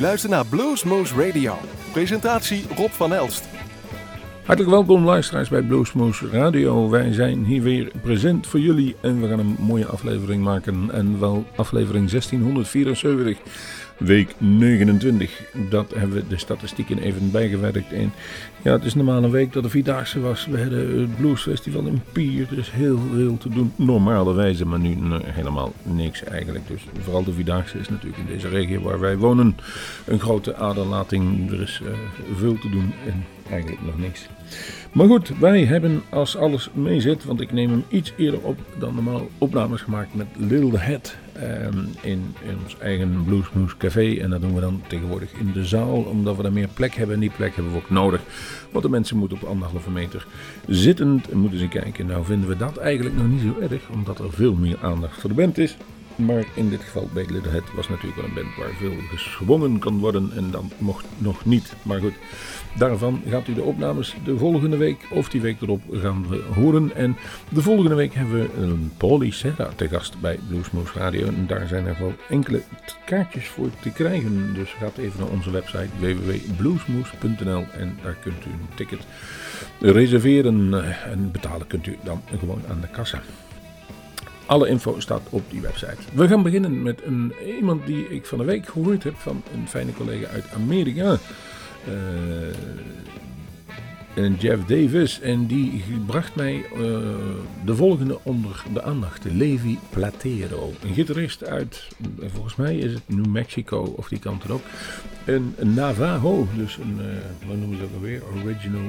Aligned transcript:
luistert 0.00 0.32
naar 0.32 0.46
Bluesmoose 0.46 1.26
Radio. 1.26 1.58
Presentatie 1.92 2.64
Rob 2.76 2.90
van 2.90 3.14
Elst. 3.14 3.48
Hartelijk 4.44 4.74
welkom 4.74 5.04
luisteraars 5.04 5.48
bij 5.48 5.62
Bluesmoose 5.62 6.28
Radio. 6.30 6.88
Wij 6.88 7.12
zijn 7.12 7.44
hier 7.44 7.62
weer 7.62 7.92
present 8.02 8.46
voor 8.46 8.60
jullie 8.60 8.96
en 9.00 9.20
we 9.20 9.28
gaan 9.28 9.38
een 9.38 9.56
mooie 9.58 9.86
aflevering 9.86 10.42
maken. 10.42 10.90
En 10.92 11.20
wel 11.20 11.46
aflevering 11.56 12.10
1674 12.10 13.38
week 14.00 14.34
29. 14.38 15.42
Dat 15.70 15.94
hebben 15.94 16.16
we 16.16 16.28
de 16.28 16.38
statistieken 16.38 16.98
even 16.98 17.30
bijgewerkt. 17.30 17.92
En 17.92 18.12
ja, 18.62 18.72
het 18.72 18.84
is 18.84 18.94
normaal 18.94 19.24
een 19.24 19.30
week 19.30 19.52
dat 19.52 19.62
de 19.62 19.68
Vierdaagse 19.68 20.20
was. 20.20 20.46
We 20.46 20.60
hadden 20.60 21.00
het 21.00 21.16
Blues 21.16 21.42
Festival 21.42 21.86
in 21.86 22.02
Pier. 22.12 22.46
Dus 22.50 22.72
heel 22.72 22.98
veel 23.14 23.38
te 23.38 23.48
doen, 23.48 23.72
normale 23.76 24.34
wijze. 24.34 24.66
Maar 24.66 24.78
nu 24.78 24.96
helemaal 25.24 25.72
niks 25.82 26.24
eigenlijk. 26.24 26.68
Dus 26.68 26.82
vooral 27.00 27.24
de 27.24 27.32
Vierdaagse 27.32 27.78
is 27.78 27.88
natuurlijk 27.88 28.18
in 28.18 28.26
deze 28.26 28.48
regio 28.48 28.80
waar 28.80 29.00
wij 29.00 29.16
wonen 29.16 29.56
een 30.06 30.20
grote 30.20 30.56
aderlating. 30.56 31.50
Er 31.52 31.60
is 31.60 31.80
uh, 31.82 31.88
veel 32.36 32.58
te 32.58 32.70
doen 32.70 32.92
en 33.06 33.24
eigenlijk 33.50 33.82
nog 33.84 33.98
niks. 33.98 34.28
Maar 34.92 35.06
goed, 35.06 35.32
wij 35.38 35.64
hebben 35.64 36.02
als 36.08 36.36
alles 36.36 36.70
meezit, 36.72 37.24
want 37.24 37.40
ik 37.40 37.52
neem 37.52 37.70
hem 37.70 37.84
iets 37.88 38.12
eerder 38.16 38.40
op 38.40 38.58
dan 38.78 38.94
normaal 38.94 39.28
opnames 39.38 39.80
gemaakt 39.80 40.14
met 40.14 40.26
Little 40.36 40.78
Head 40.78 41.16
ehm, 41.40 41.78
in, 42.00 42.34
ons 42.62 42.76
eigen 42.78 43.24
Bluesmoose 43.24 43.76
Café. 43.76 44.16
En 44.16 44.30
dat 44.30 44.40
doen 44.40 44.54
we 44.54 44.60
dan 44.60 44.82
tegenwoordig 44.86 45.32
in 45.32 45.52
de 45.52 45.64
zaal, 45.64 46.02
omdat 46.02 46.36
we 46.36 46.42
daar 46.42 46.52
meer 46.52 46.68
plek 46.74 46.94
hebben. 46.94 47.14
En 47.14 47.20
die 47.20 47.30
plek 47.36 47.54
hebben 47.54 47.72
we 47.72 47.78
ook 47.78 47.90
nodig, 47.90 48.20
want 48.70 48.84
de 48.84 48.90
mensen 48.90 49.16
moeten 49.16 49.38
op 49.40 49.48
anderhalve 49.48 49.90
meter 49.90 50.26
zittend 50.66 51.28
en 51.30 51.38
moeten 51.38 51.58
ze 51.58 51.68
kijken. 51.68 52.06
Nou 52.06 52.24
vinden 52.24 52.48
we 52.48 52.56
dat 52.56 52.76
eigenlijk 52.76 53.16
nog 53.16 53.28
niet 53.28 53.40
zo 53.40 53.60
erg, 53.60 53.88
omdat 53.88 54.18
er 54.18 54.32
veel 54.32 54.54
meer 54.54 54.78
aandacht 54.82 55.20
voor 55.20 55.30
de 55.30 55.36
band 55.36 55.58
is. 55.58 55.76
Maar 56.16 56.44
in 56.54 56.68
dit 56.68 56.80
geval 56.80 57.08
bij 57.12 57.26
Little 57.28 57.50
Head 57.50 57.72
was 57.74 57.88
natuurlijk 57.88 58.16
wel 58.16 58.24
een 58.24 58.34
band 58.34 58.56
waar 58.56 58.74
veel 58.78 58.96
geschwongen 59.10 59.78
kan 59.78 59.98
worden. 59.98 60.32
En 60.36 60.50
dan 60.50 60.70
mocht 60.78 61.04
nog 61.18 61.44
niet. 61.44 61.72
Maar 61.82 62.00
goed, 62.00 62.14
daarvan 62.78 63.22
gaat 63.28 63.48
u 63.48 63.54
de 63.54 63.62
opnames 63.62 64.16
de 64.24 64.38
volgende 64.38 64.76
week 64.76 65.06
of 65.10 65.28
die 65.28 65.40
week 65.40 65.60
erop 65.60 65.82
gaan 65.92 66.26
horen. 66.54 66.94
En 66.94 67.16
de 67.48 67.62
volgende 67.62 67.94
week 67.94 68.14
hebben 68.14 68.40
we 68.40 68.48
een 68.62 69.32
Serra 69.32 69.68
te 69.76 69.88
gast 69.88 70.20
bij 70.20 70.38
Bluesmoose 70.48 70.98
Radio. 70.98 71.26
En 71.26 71.46
daar 71.46 71.66
zijn 71.66 71.86
er 71.86 71.96
wel 71.98 72.14
enkele 72.28 72.62
kaartjes 73.04 73.46
voor 73.46 73.70
te 73.80 73.90
krijgen. 73.90 74.54
Dus 74.54 74.70
gaat 74.70 74.96
even 74.96 75.20
naar 75.20 75.28
onze 75.28 75.50
website 75.50 75.88
www.bluesmoose.nl 75.98 77.64
en 77.78 77.98
daar 78.02 78.16
kunt 78.22 78.44
u 78.46 78.50
een 78.50 78.74
ticket 78.74 79.00
reserveren. 79.80 80.84
En 81.04 81.30
betalen 81.30 81.66
kunt 81.66 81.86
u 81.86 81.96
dan 82.04 82.22
gewoon 82.38 82.62
aan 82.68 82.80
de 82.80 82.88
kassa. 82.88 83.22
Alle 84.46 84.68
info 84.68 85.00
staat 85.00 85.22
op 85.30 85.42
die 85.50 85.60
website. 85.60 85.96
We 86.12 86.28
gaan 86.28 86.42
beginnen 86.42 86.82
met 86.82 87.04
een, 87.04 87.32
iemand 87.56 87.86
die 87.86 88.08
ik 88.08 88.26
van 88.26 88.38
de 88.38 88.44
week 88.44 88.68
gehoord 88.68 89.02
heb 89.02 89.14
van 89.16 89.42
een 89.54 89.68
fijne 89.68 89.92
collega 89.92 90.28
uit 90.28 90.44
Amerika. 90.54 91.18
Uh, 91.88 91.94
en 94.14 94.34
Jeff 94.34 94.64
Davis. 94.64 95.20
En 95.20 95.46
die 95.46 95.82
bracht 96.06 96.34
mij 96.34 96.54
uh, 96.54 96.78
de 97.64 97.74
volgende 97.74 98.18
onder 98.22 98.64
de 98.72 98.82
aandacht. 98.82 99.24
Levi 99.24 99.78
Platero. 99.90 100.72
Een 100.82 100.94
gitarist 100.94 101.44
uit, 101.44 101.88
volgens 102.32 102.56
mij 102.56 102.76
is 102.76 102.92
het 102.92 103.02
New 103.06 103.26
Mexico 103.26 103.94
of 103.96 104.08
die 104.08 104.18
kant 104.18 104.44
erop. 104.44 104.62
Een, 105.24 105.54
een 105.56 105.74
Navajo. 105.74 106.48
Dus 106.56 106.76
een, 106.76 106.96
uh, 107.00 107.48
wat 107.48 107.56
noemen 107.56 107.76
ze 107.76 107.82
dat 107.82 107.94
alweer? 107.94 108.22
Original. 108.44 108.82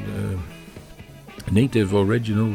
native 1.52 1.95
Original 1.95 2.50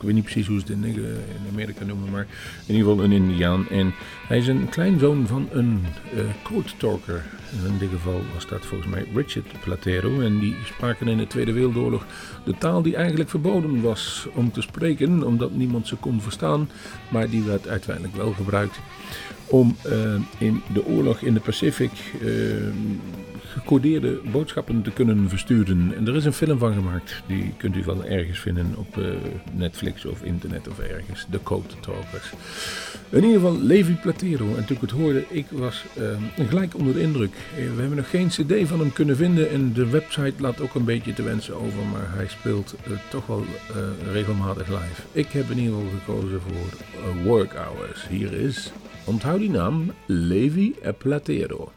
ik 0.00 0.06
weet 0.06 0.14
niet 0.14 0.24
precies 0.24 0.46
hoe 0.46 0.60
ze 0.60 0.72
het 0.72 0.84
in, 0.84 1.16
Amerika 1.52 1.84
noemen, 1.84 2.10
maar 2.10 2.26
in 2.66 2.74
ieder 2.74 2.90
geval 2.90 3.04
een 3.04 3.12
Indiaan. 3.12 3.68
En 3.68 3.94
hij 4.26 4.38
is 4.38 4.46
een 4.46 4.68
kleinzoon 4.68 5.26
van 5.26 5.48
een 5.52 5.84
uh, 6.14 6.20
code 6.42 6.68
talker. 6.76 7.24
In 7.66 7.78
dit 7.78 7.88
geval 7.88 8.20
was 8.34 8.46
dat 8.46 8.66
volgens 8.66 8.90
mij 8.90 9.04
Richard 9.14 9.60
Platero. 9.60 10.20
En 10.20 10.38
die 10.38 10.56
spraken 10.64 11.08
in 11.08 11.18
de 11.18 11.26
Tweede 11.26 11.52
Wereldoorlog 11.52 12.06
de 12.44 12.54
taal 12.58 12.82
die 12.82 12.96
eigenlijk 12.96 13.30
verboden 13.30 13.82
was 13.82 14.26
om 14.34 14.52
te 14.52 14.60
spreken, 14.60 15.22
omdat 15.22 15.50
niemand 15.50 15.86
ze 15.86 15.96
kon 15.96 16.20
verstaan. 16.20 16.70
Maar 17.10 17.30
die 17.30 17.42
werd 17.42 17.68
uiteindelijk 17.68 18.16
wel 18.16 18.32
gebruikt 18.32 18.78
om 19.46 19.76
uh, 19.86 20.14
in 20.38 20.62
de 20.72 20.86
oorlog 20.86 21.20
in 21.20 21.34
de 21.34 21.40
Pacific 21.40 21.90
gecodeerde 23.50 24.20
boodschappen 24.32 24.82
te 24.82 24.90
kunnen 24.90 25.28
versturen. 25.28 25.92
En 25.96 26.08
er 26.08 26.16
is 26.16 26.24
een 26.24 26.32
film 26.32 26.58
van 26.58 26.74
gemaakt. 26.74 27.22
Die 27.26 27.52
kunt 27.56 27.76
u 27.76 27.84
wel 27.84 28.04
ergens 28.04 28.38
vinden 28.38 28.74
op 28.76 28.96
uh, 28.96 29.04
Netflix 29.52 30.04
of 30.04 30.22
internet 30.22 30.68
of 30.68 30.78
ergens. 30.78 31.26
De 31.30 31.42
Code 31.42 31.68
Talkers. 31.80 32.32
In 33.08 33.24
ieder 33.24 33.40
geval 33.40 33.60
Levi 33.60 33.94
Platero. 33.94 34.54
En 34.56 34.64
toen 34.64 34.76
ik 34.76 34.82
het 34.82 34.90
hoorde, 34.90 35.24
ik 35.28 35.46
was 35.50 35.84
gelijk 36.48 36.76
onder 36.76 36.94
de 36.94 37.00
indruk. 37.00 37.34
We 37.54 37.80
hebben 37.80 37.96
nog 37.96 38.10
geen 38.10 38.28
cd 38.28 38.68
van 38.68 38.78
hem 38.78 38.92
kunnen 38.92 39.16
vinden. 39.16 39.50
En 39.50 39.72
de 39.72 39.86
website 39.86 40.34
laat 40.38 40.60
ook 40.60 40.74
een 40.74 40.84
beetje 40.84 41.12
te 41.12 41.22
wensen 41.22 41.54
over. 41.54 41.82
Maar 41.92 42.14
hij 42.14 42.28
speelt 42.28 42.74
toch 43.10 43.26
wel 43.26 43.44
regelmatig 44.12 44.68
live. 44.68 45.02
Ik 45.12 45.28
heb 45.28 45.50
in 45.50 45.58
ieder 45.58 45.74
geval 45.74 45.98
gekozen 45.98 46.40
voor 46.40 47.22
Work 47.24 47.52
Hours. 47.52 48.08
Hier 48.08 48.32
is... 48.32 48.72
Onthoud 49.04 49.38
die 49.38 49.50
naam, 49.50 49.92
Levi 50.06 50.74
Platero. 50.98 51.72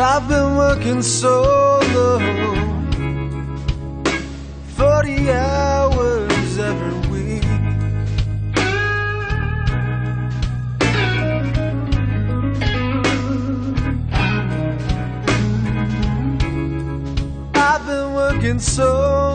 I've 0.00 0.28
been 0.28 0.56
working 0.56 1.02
solo 1.02 2.20
40 4.76 5.30
hours 5.32 6.58
every 6.58 7.08
week. 7.10 7.44
I've 17.54 17.84
been 17.86 18.14
working 18.14 18.60
solo 18.60 19.27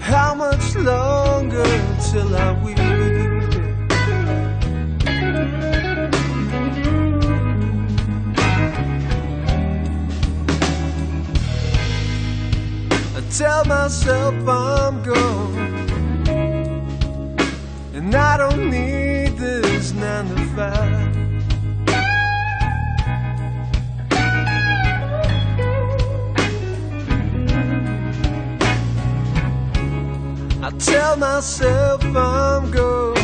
How 0.00 0.34
much 0.34 0.74
longer 0.76 1.64
till 2.10 2.36
I 2.36 2.52
weep? 2.62 2.78
I 13.14 13.20
tell 13.30 13.64
myself 13.64 14.34
I'm 14.48 15.02
gone, 15.02 15.56
and 17.94 18.14
I 18.14 18.36
don't 18.36 18.70
need 18.70 18.91
tell 30.92 31.16
myself 31.16 32.04
I'm 32.04 32.70
good. 32.70 33.18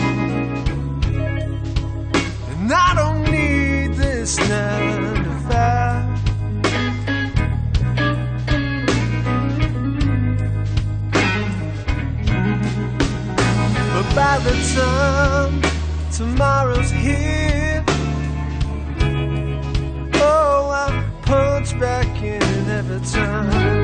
And 2.50 2.72
I 2.72 2.94
don't 2.94 3.22
need 3.30 3.88
this 3.94 4.38
nine 4.38 5.24
to 5.26 5.32
five. 5.48 6.08
But 13.94 14.08
by 14.14 14.34
the 14.46 14.54
time 14.76 15.54
tomorrow's 16.10 16.90
here, 16.90 17.84
oh, 20.14 20.70
I 20.84 20.86
punch 21.22 21.78
back 21.78 22.22
in 22.22 22.42
every 22.78 23.00
time. 23.12 23.77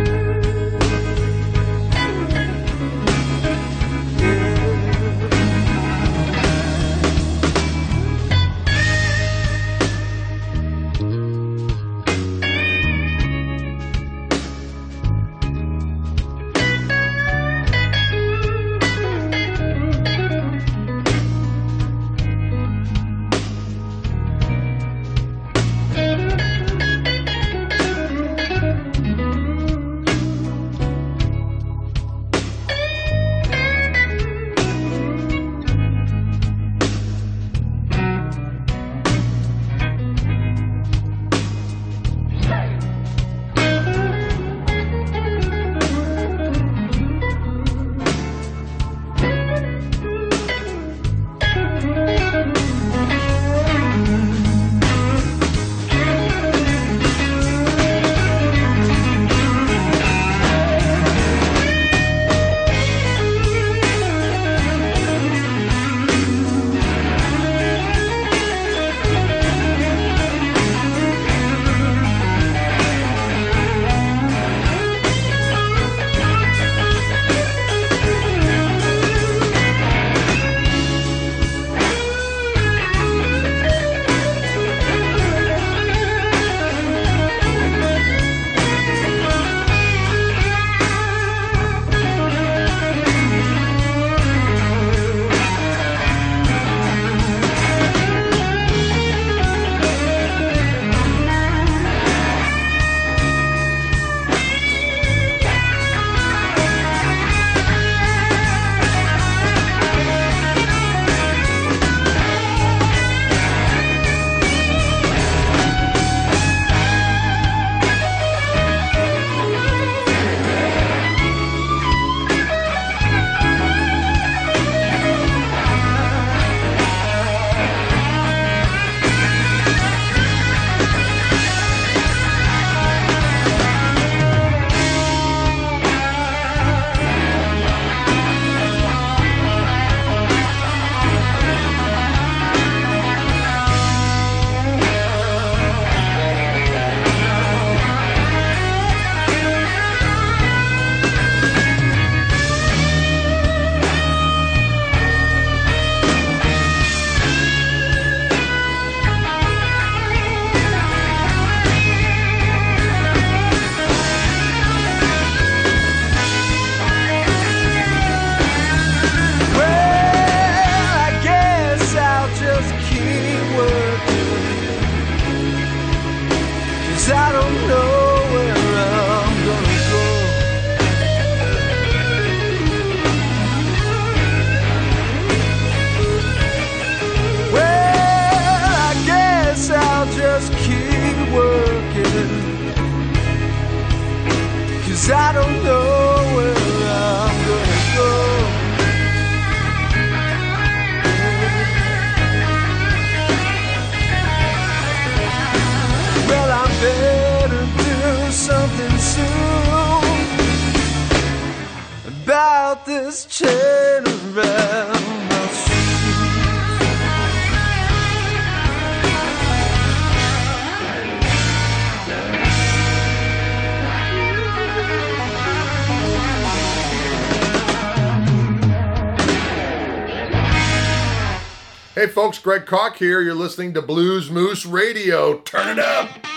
Fred 232.55 232.67
Koch 232.67 232.97
here. 232.99 233.21
You're 233.21 233.35
listening 233.35 233.75
to 233.75 233.83
Blues 233.83 234.31
Moose 234.31 234.65
Radio. 234.65 235.39
Turn 235.39 235.77
it 235.77 235.81
up. 235.81 236.34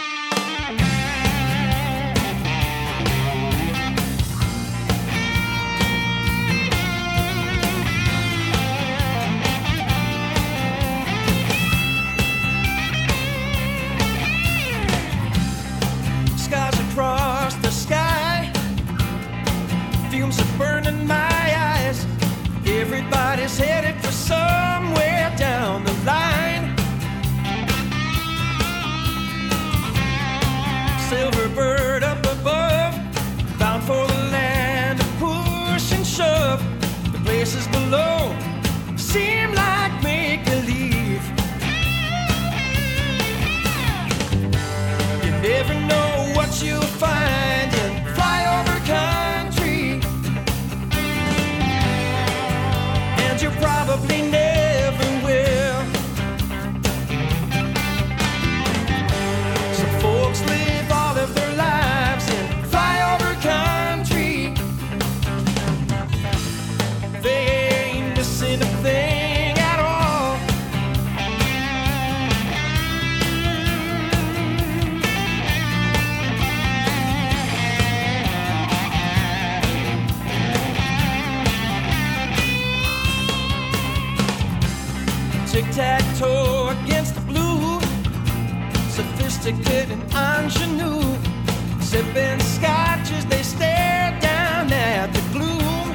Sipping 90.50 92.39
scotch 92.39 93.12
as 93.12 93.25
they 93.25 93.44
stare 93.44 94.18
down 94.22 94.72
at 94.72 95.12
the 95.13 95.22
gloom. 95.34 95.94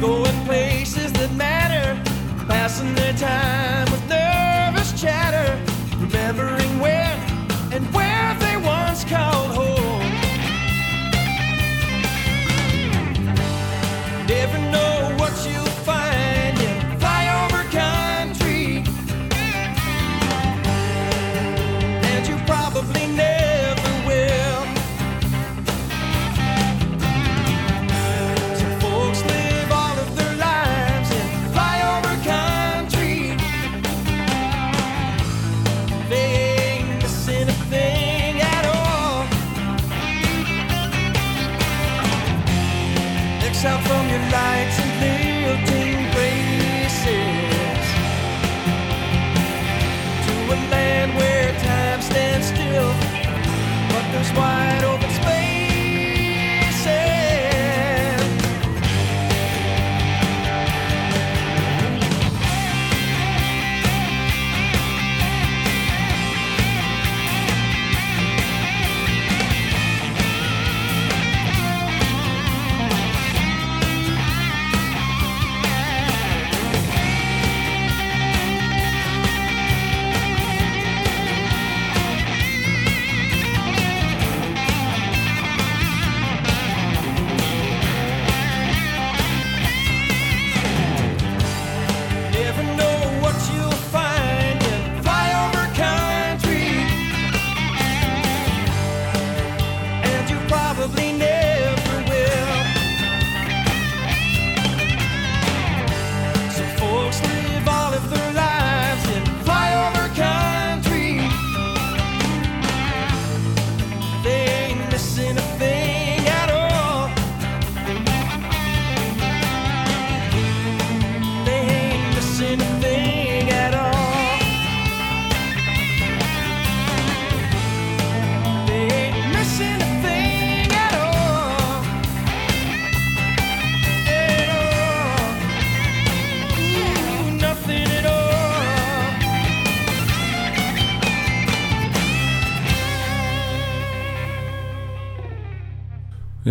Going 0.00 0.44
places 0.44 1.12
that 1.12 1.32
matter, 1.32 1.98
passing 2.46 2.94
their 2.94 3.14
time 3.14 4.01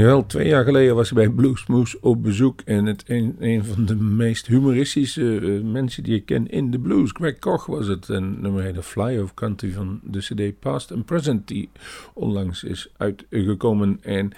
Jawel, 0.02 0.26
twee 0.26 0.48
jaar 0.48 0.64
geleden 0.64 0.96
was 0.96 1.10
ik 1.10 1.16
bij 1.16 1.30
Bluesmoose 1.30 1.98
op 2.02 2.24
bezoek. 2.24 2.62
En 2.66 2.86
het 2.86 3.04
een, 3.08 3.64
van 3.64 3.86
de 3.86 3.96
meest 3.96 4.48
humoristische 4.48 5.40
eh, 5.40 5.72
mensen 5.72 6.04
die 6.04 6.16
ik 6.16 6.26
ken 6.26 6.48
in 6.48 6.72
de 6.72 6.80
blues. 6.80 7.12
Greg 7.14 7.40
Koch 7.40 7.66
was 7.66 7.88
het. 7.88 8.10
En 8.10 8.42
nummer 8.42 8.64
heette 8.64 8.84
Fly 8.84 9.18
of 9.18 9.34
Country 9.34 9.72
van 9.72 10.00
de 10.04 10.20
CD 10.20 10.60
Past 10.60 10.92
and 10.92 11.06
Present. 11.06 11.48
Die 11.48 11.70
onlangs 12.14 12.64
is 12.64 12.90
uitgekomen. 12.98 14.00
En 14.02 14.32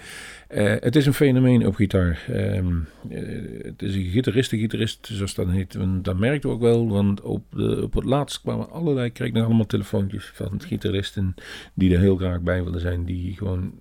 eh, 0.48 0.74
het 0.80 0.96
is 0.96 1.06
een 1.06 1.14
fenomeen 1.14 1.66
op 1.66 1.74
gitaar. 1.74 2.24
Ehm, 2.28 2.76
eh, 3.08 3.22
het 3.62 3.82
is 3.82 3.94
een 3.94 4.10
gitarist, 4.10 4.52
een 4.52 4.58
gitarist 4.58 5.08
zoals 5.12 5.34
dat 5.34 5.48
heet. 5.48 5.74
En 5.74 6.02
dat 6.02 6.18
merkte 6.18 6.48
ook 6.48 6.60
wel. 6.60 6.88
Want 6.88 7.20
op, 7.20 7.44
de, 7.50 7.82
op 7.82 7.94
het 7.94 8.04
laatst 8.04 8.40
kwamen 8.40 8.70
allerlei, 8.70 9.12
kreeg 9.12 9.28
ik 9.28 9.34
nog 9.34 9.44
allemaal 9.44 9.66
telefoontjes 9.66 10.30
van 10.34 10.60
gitaristen. 10.60 11.34
Die 11.74 11.94
er 11.94 12.00
heel 12.00 12.16
graag 12.16 12.40
bij 12.40 12.64
willen 12.64 12.80
zijn. 12.80 13.04
Die 13.04 13.36
gewoon... 13.36 13.72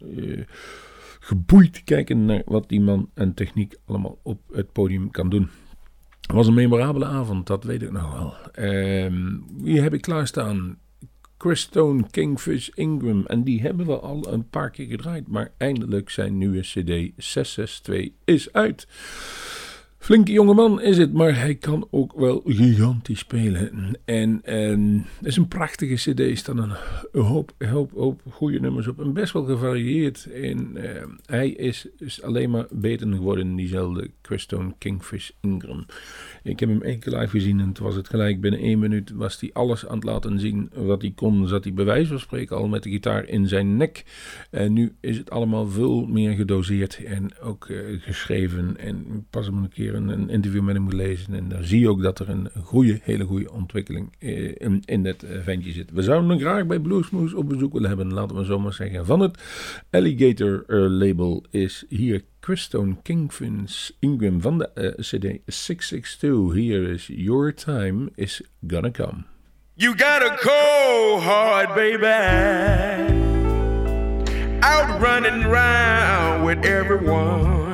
geboeid 1.24 1.84
kijken 1.84 2.26
naar 2.26 2.42
wat 2.46 2.70
die 2.70 2.82
man 2.82 3.10
en 3.14 3.34
techniek 3.34 3.76
allemaal 3.86 4.20
op 4.24 4.42
het 4.52 4.72
podium 4.72 5.12
kan 5.12 5.30
doen. 5.30 5.50
Het 6.22 6.32
was 6.32 6.48
een 6.48 6.54
memorabele 6.54 7.06
avond, 7.06 7.48
dat 7.48 7.64
weet 7.64 7.82
ik 7.82 7.92
nog 7.92 8.14
wel. 8.14 8.34
Ehm, 8.52 9.38
wie 9.58 9.82
heb 9.82 9.94
ik 9.94 10.02
klaarstaan? 10.02 10.78
Chris 11.38 11.62
Stone, 11.62 12.10
Kingfish, 12.10 12.68
Ingram. 12.68 13.26
En 13.26 13.44
die 13.44 13.62
hebben 13.62 13.86
we 13.86 14.00
al 14.00 14.34
een 14.34 14.50
paar 14.50 14.70
keer 14.70 14.88
gedraaid. 14.88 15.28
Maar 15.28 15.52
eindelijk 15.58 16.10
zijn 16.10 16.38
nieuwe 16.38 16.60
CD 16.60 17.12
662 17.18 18.10
is 18.26 18.54
uit. 18.54 18.88
Flinke 20.04 20.32
jongeman 20.32 20.82
is 20.82 20.98
het, 20.98 21.14
maar 21.14 21.40
hij 21.40 21.56
kan 21.56 21.88
ook 21.92 22.14
wel 22.16 22.42
gigantisch 22.46 23.20
spelen. 23.20 23.98
En, 24.06 24.42
en 24.44 25.06
het 25.18 25.28
is 25.28 25.38
een 25.38 25.48
prachtige 25.48 25.94
cd, 25.94 26.20
er 26.20 26.38
staan 26.38 26.58
een 26.58 26.76
hoop, 27.22 27.54
hoop, 27.58 27.92
hoop 27.92 28.22
goede 28.30 28.60
nummers 28.60 28.88
op. 28.88 29.00
En 29.00 29.14
best 29.14 29.34
wel 29.34 29.46
gevarieerd. 29.46 30.28
En 30.34 30.78
eh, 30.78 31.08
hij 31.26 31.50
is, 31.50 31.88
is 31.98 32.22
alleen 32.22 32.50
maar 32.50 32.66
beter 32.72 33.08
geworden, 33.08 33.56
diezelfde 33.56 34.10
Christone 34.24 34.74
Kingfish 34.78 35.30
Ingram. 35.42 35.86
Ik 36.44 36.60
heb 36.60 36.70
hem 36.70 36.82
één 36.82 37.00
keer 37.00 37.14
live 37.14 37.30
gezien 37.30 37.60
en 37.60 37.74
toen 37.74 37.86
was 37.86 37.96
het 37.96 38.10
gelijk 38.10 38.42
binnen 38.42 38.60
één 38.60 38.80
minuut 38.80 39.12
was 39.12 39.40
hij 39.40 39.50
alles 39.54 39.88
aan 39.88 39.96
het 39.96 40.04
laten 40.04 40.40
zien 40.40 40.70
wat 40.74 41.02
hij 41.02 41.12
kon. 41.16 41.48
Zat 41.48 41.64
hij 41.64 41.74
bij 41.74 41.86
wijze 41.86 42.08
van 42.10 42.20
spreken 42.20 42.58
al 42.58 42.68
met 42.68 42.84
de 42.84 42.90
gitaar 42.90 43.28
in 43.28 43.48
zijn 43.48 43.78
nek. 43.78 44.04
En 44.50 44.74
nu 44.74 44.96
is 45.00 45.18
het 45.18 45.30
allemaal 45.30 45.68
veel 45.68 46.06
meer 46.06 46.32
gedoseerd 46.32 47.04
en 47.06 47.40
ook 47.42 47.70
eh, 47.70 47.78
geschreven. 48.00 48.78
En 48.78 49.26
pas 49.30 49.46
hem 49.46 49.58
een 49.58 49.70
keer 49.70 49.96
een, 49.96 50.08
een 50.08 50.30
interview 50.30 50.62
met 50.62 50.76
hem 50.76 50.84
moet 50.84 50.94
lezen. 50.94 51.34
En 51.34 51.50
dan 51.50 51.64
zie 51.64 51.80
je 51.80 51.90
ook 51.90 52.02
dat 52.02 52.20
er 52.20 52.30
een 52.30 52.50
goede, 52.64 53.00
hele 53.04 53.24
goede 53.24 53.52
ontwikkeling 53.52 54.14
eh, 54.20 54.56
in, 54.58 54.82
in 54.86 55.04
dat 55.04 55.24
eh, 55.24 55.40
ventje 55.42 55.72
zit. 55.72 55.92
We 55.92 56.02
zouden 56.02 56.30
hem 56.30 56.40
graag 56.40 56.66
bij 56.66 56.80
Bluesmoose 56.80 57.38
op 57.38 57.50
bezoek 57.50 57.74
willen 57.74 57.88
hebben, 57.88 58.14
laten 58.14 58.36
we 58.36 58.46
zo 58.46 58.60
maar 58.60 58.74
zeggen. 58.74 59.06
Van 59.06 59.20
het 59.20 59.38
Alligator 59.90 60.64
label 60.90 61.44
is 61.50 61.86
hier 61.90 62.24
Christone 62.44 62.98
Kingfish 63.04 63.92
Ingram 64.02 64.42
van 64.42 64.58
de 64.58 64.70
eh, 64.74 64.92
CD 64.98 65.40
662. 65.48 66.52
Here 66.54 66.92
is 66.92 67.08
Your 67.08 67.54
Time 67.54 68.10
is 68.16 68.42
Gonna 68.68 68.92
Come. 68.92 69.26
You 69.76 69.96
got 69.96 70.22
a 70.22 70.38
cold 70.42 71.24
heart, 71.24 71.74
baby. 71.74 72.06
Out 74.62 75.02
running 75.02 75.44
around 75.46 76.44
with 76.44 76.66
everyone. 76.66 77.73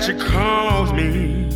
That 0.00 0.08
you 0.08 0.18
me. 0.94 1.46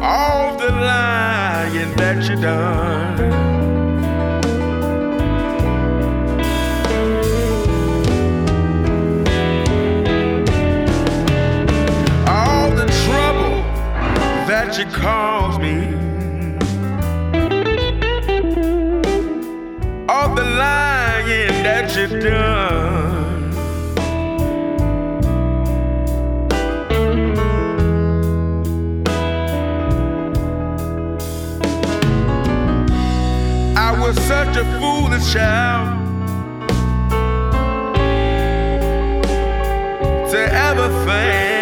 All 0.00 0.56
the 0.56 0.70
lying 0.70 1.96
that 1.96 2.28
you 2.28 2.36
done. 2.40 3.18
all 12.28 12.70
the 12.70 12.86
trouble 13.04 13.62
that 14.46 14.78
you 14.78 14.84
caused 14.86 15.60
me, 15.60 15.76
all 20.08 20.34
the 20.36 20.44
lying 20.44 21.64
that 21.64 21.96
you've 21.96 22.22
done. 22.22 22.99
Such 34.52 34.64
a 34.64 34.80
foolish 34.80 35.32
child 35.32 36.08
to 40.30 40.38
ever 40.52 40.88
think 41.06 41.59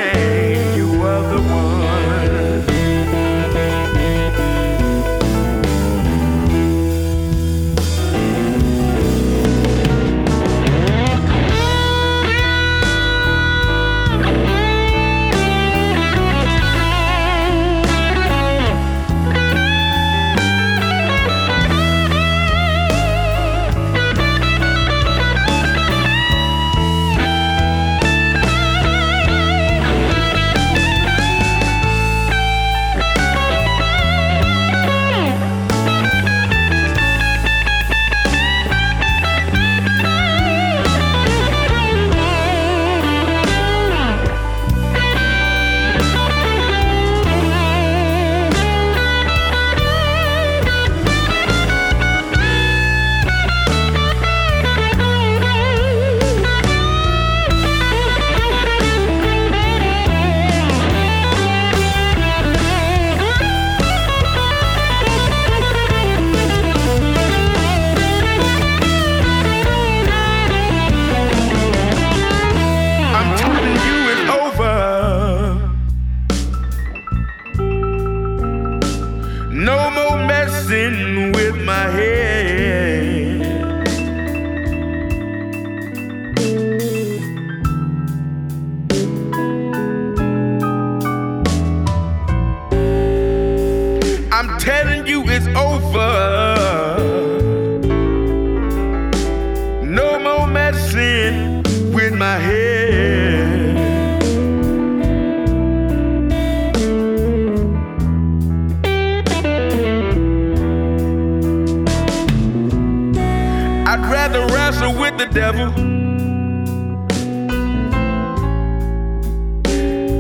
I'd 114.01 114.11
rather 114.11 114.47
wrestle 114.55 114.95
with 114.99 115.19
the 115.19 115.27
devil 115.27 115.71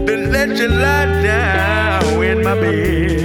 than 0.06 0.32
let 0.32 0.56
you 0.58 0.68
lie 0.68 1.22
down 1.22 2.22
in 2.22 2.42
my 2.42 2.54
bed. 2.54 3.17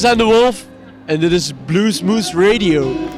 Zijn 0.00 0.18
de 0.18 0.24
Wolf 0.24 0.66
en 1.04 1.20
dit 1.20 1.32
is 1.32 1.52
Blues 1.66 2.02
Moose 2.02 2.50
Radio. 2.50 3.09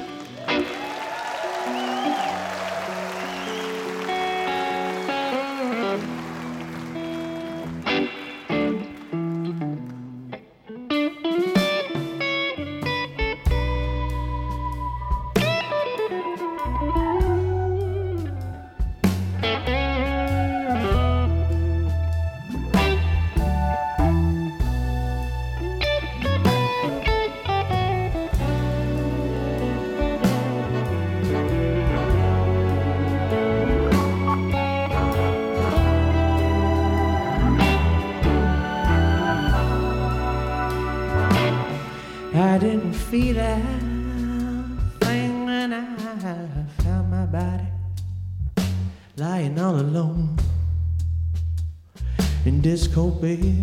baby. 53.22 53.61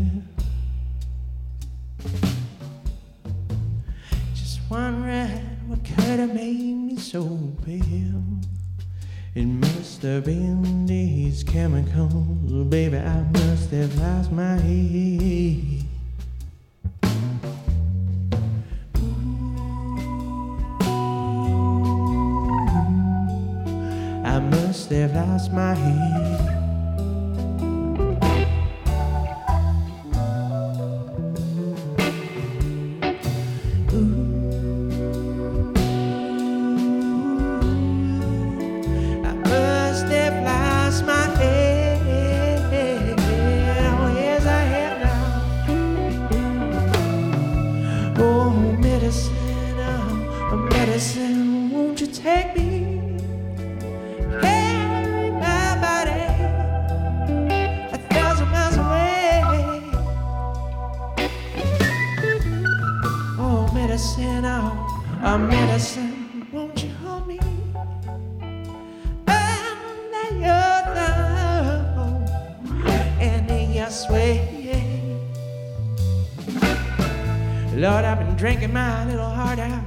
Lord, 77.79 78.03
I've 78.03 78.19
been 78.19 78.35
drinking 78.35 78.73
my 78.73 79.05
little 79.05 79.23
heart 79.23 79.57
out. 79.57 79.81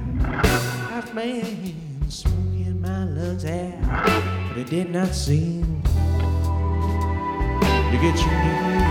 I've 0.91 1.13
been 1.13 1.75
smoking 2.09 2.81
my 2.81 3.03
lungs 3.03 3.45
out, 3.45 4.49
but 4.49 4.57
it 4.57 4.65
did 4.65 4.89
not 4.89 5.13
seem 5.13 5.83
to 5.83 5.91
get 8.01 8.17
you 8.17 8.31
near. 8.41 8.81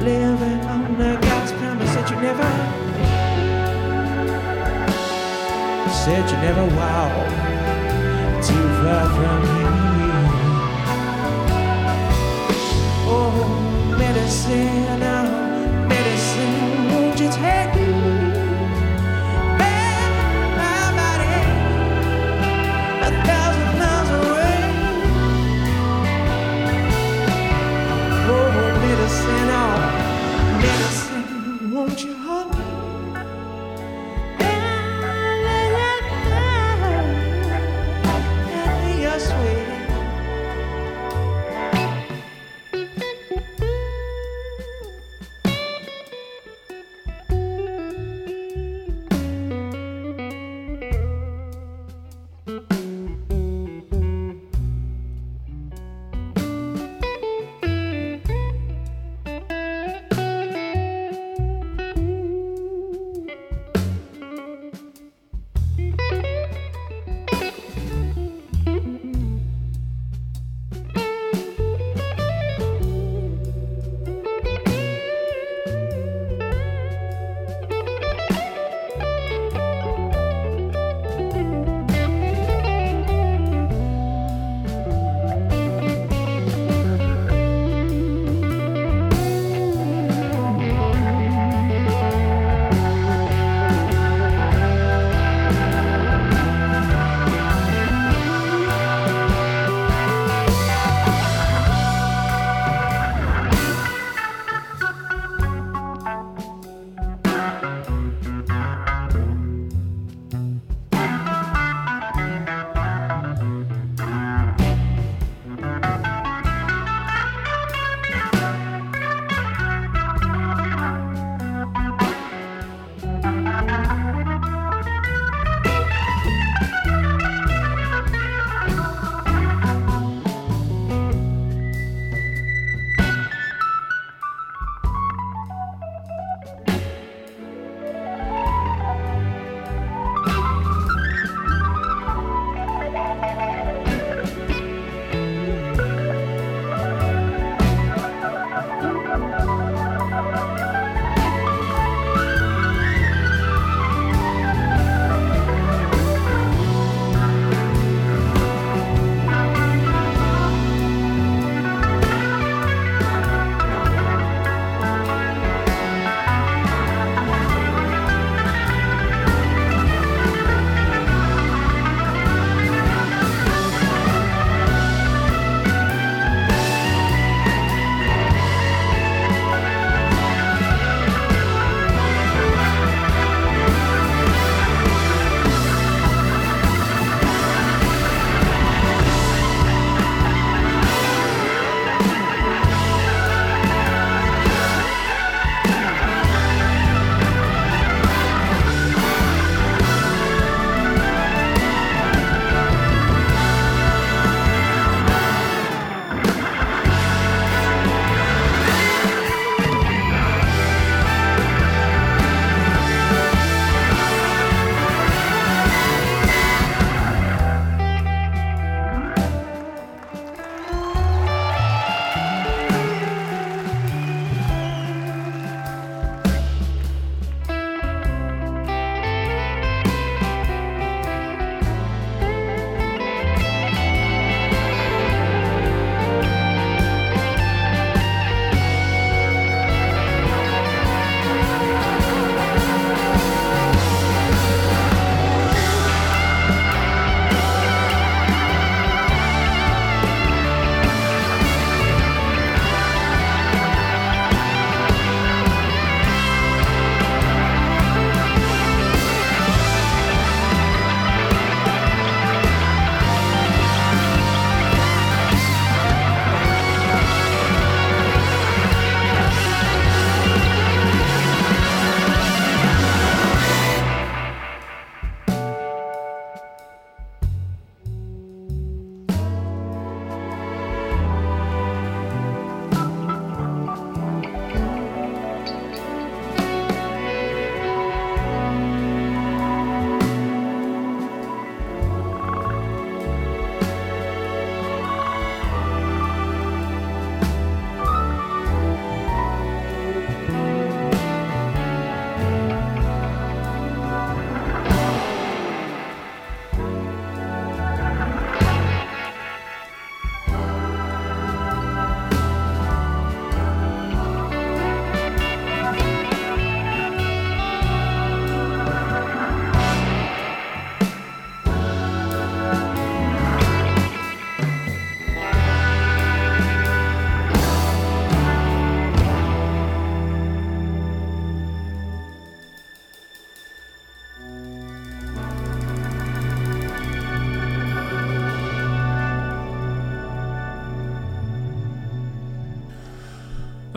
Living 0.00 0.60
on 0.72 0.96
the 0.96 1.18
God's 1.20 1.52
promise 1.52 1.92
that 1.94 2.08
you 2.08 2.16
never 2.16 2.48
said 5.92 6.24
you 6.30 6.36
never 6.38 6.64
wow 6.74 7.10
too 8.40 8.68
far 8.80 9.04
from 9.16 9.42
here 9.54 9.83
sin. 14.34 15.03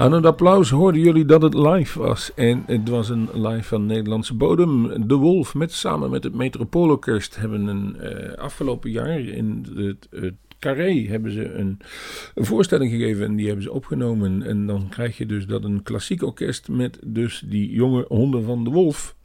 Aan 0.08 0.14
het 0.14 0.26
applaus 0.26 0.70
hoorden 0.70 1.02
jullie 1.02 1.26
dat 1.26 1.42
het 1.42 1.54
live 1.54 2.00
was. 2.00 2.34
En 2.34 2.64
het 2.66 2.90
was 2.90 3.10
een 3.10 3.30
live 3.34 3.64
van 3.64 3.86
Nederlandse 3.86 4.34
bodem. 4.34 5.08
De 5.08 5.16
Wolf 5.16 5.56
met 5.56 5.74
samen 5.74 6.10
met 6.10 6.24
het 6.24 6.34
Metropoolorkest 6.34 7.36
hebben 7.36 7.68
een 7.68 7.98
uh, 8.02 8.34
afgelopen 8.34 8.92
jaar 8.92 9.20
in 9.20 9.66
het, 9.76 10.08
het 10.12 10.34
Carré 10.60 11.08
hebben 11.08 11.32
ze 11.32 11.54
een, 11.54 11.80
een, 12.36 12.46
voorstelling 12.46 12.92
gegeven 12.92 13.26
en 13.26 13.36
die 13.36 13.46
hebben 13.46 13.64
ze 13.64 13.72
opgenomen. 13.72 14.44
En 14.44 14.66
dan 14.66 14.90
krijg 14.90 15.18
je 15.18 15.26
dus 15.26 15.46
dat 15.46 15.64
een 15.64 15.84
klassiek 15.84 16.24
orkest 16.24 16.70
met 16.70 17.00
dus 17.06 17.44
die 17.46 17.72
jonge 17.72 18.06
honden 18.08 18.44
van 18.44 18.64
de 18.64 18.70
Wolf 18.70 19.16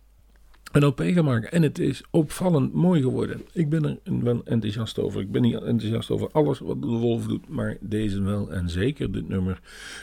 een 0.73 0.85
OP 0.85 1.01
gemaakt. 1.05 1.49
En 1.49 1.63
het 1.63 1.79
is 1.79 2.03
opvallend 2.11 2.73
mooi 2.73 3.03
geworden. 3.03 3.43
Ik 3.53 3.69
ben 3.69 3.85
er 3.85 3.99
wel 4.05 4.43
enthousiast 4.45 4.99
over. 4.99 5.21
Ik 5.21 5.31
ben 5.31 5.43
niet 5.43 5.55
enthousiast 5.55 6.11
over 6.11 6.29
alles 6.33 6.59
wat 6.59 6.83
de 6.83 6.87
Wolf 6.87 7.27
doet, 7.27 7.49
maar 7.49 7.77
deze 7.81 8.23
wel. 8.23 8.53
En 8.53 8.71
zeker 8.71 9.13
dit 9.13 9.29
nummer 9.29 9.61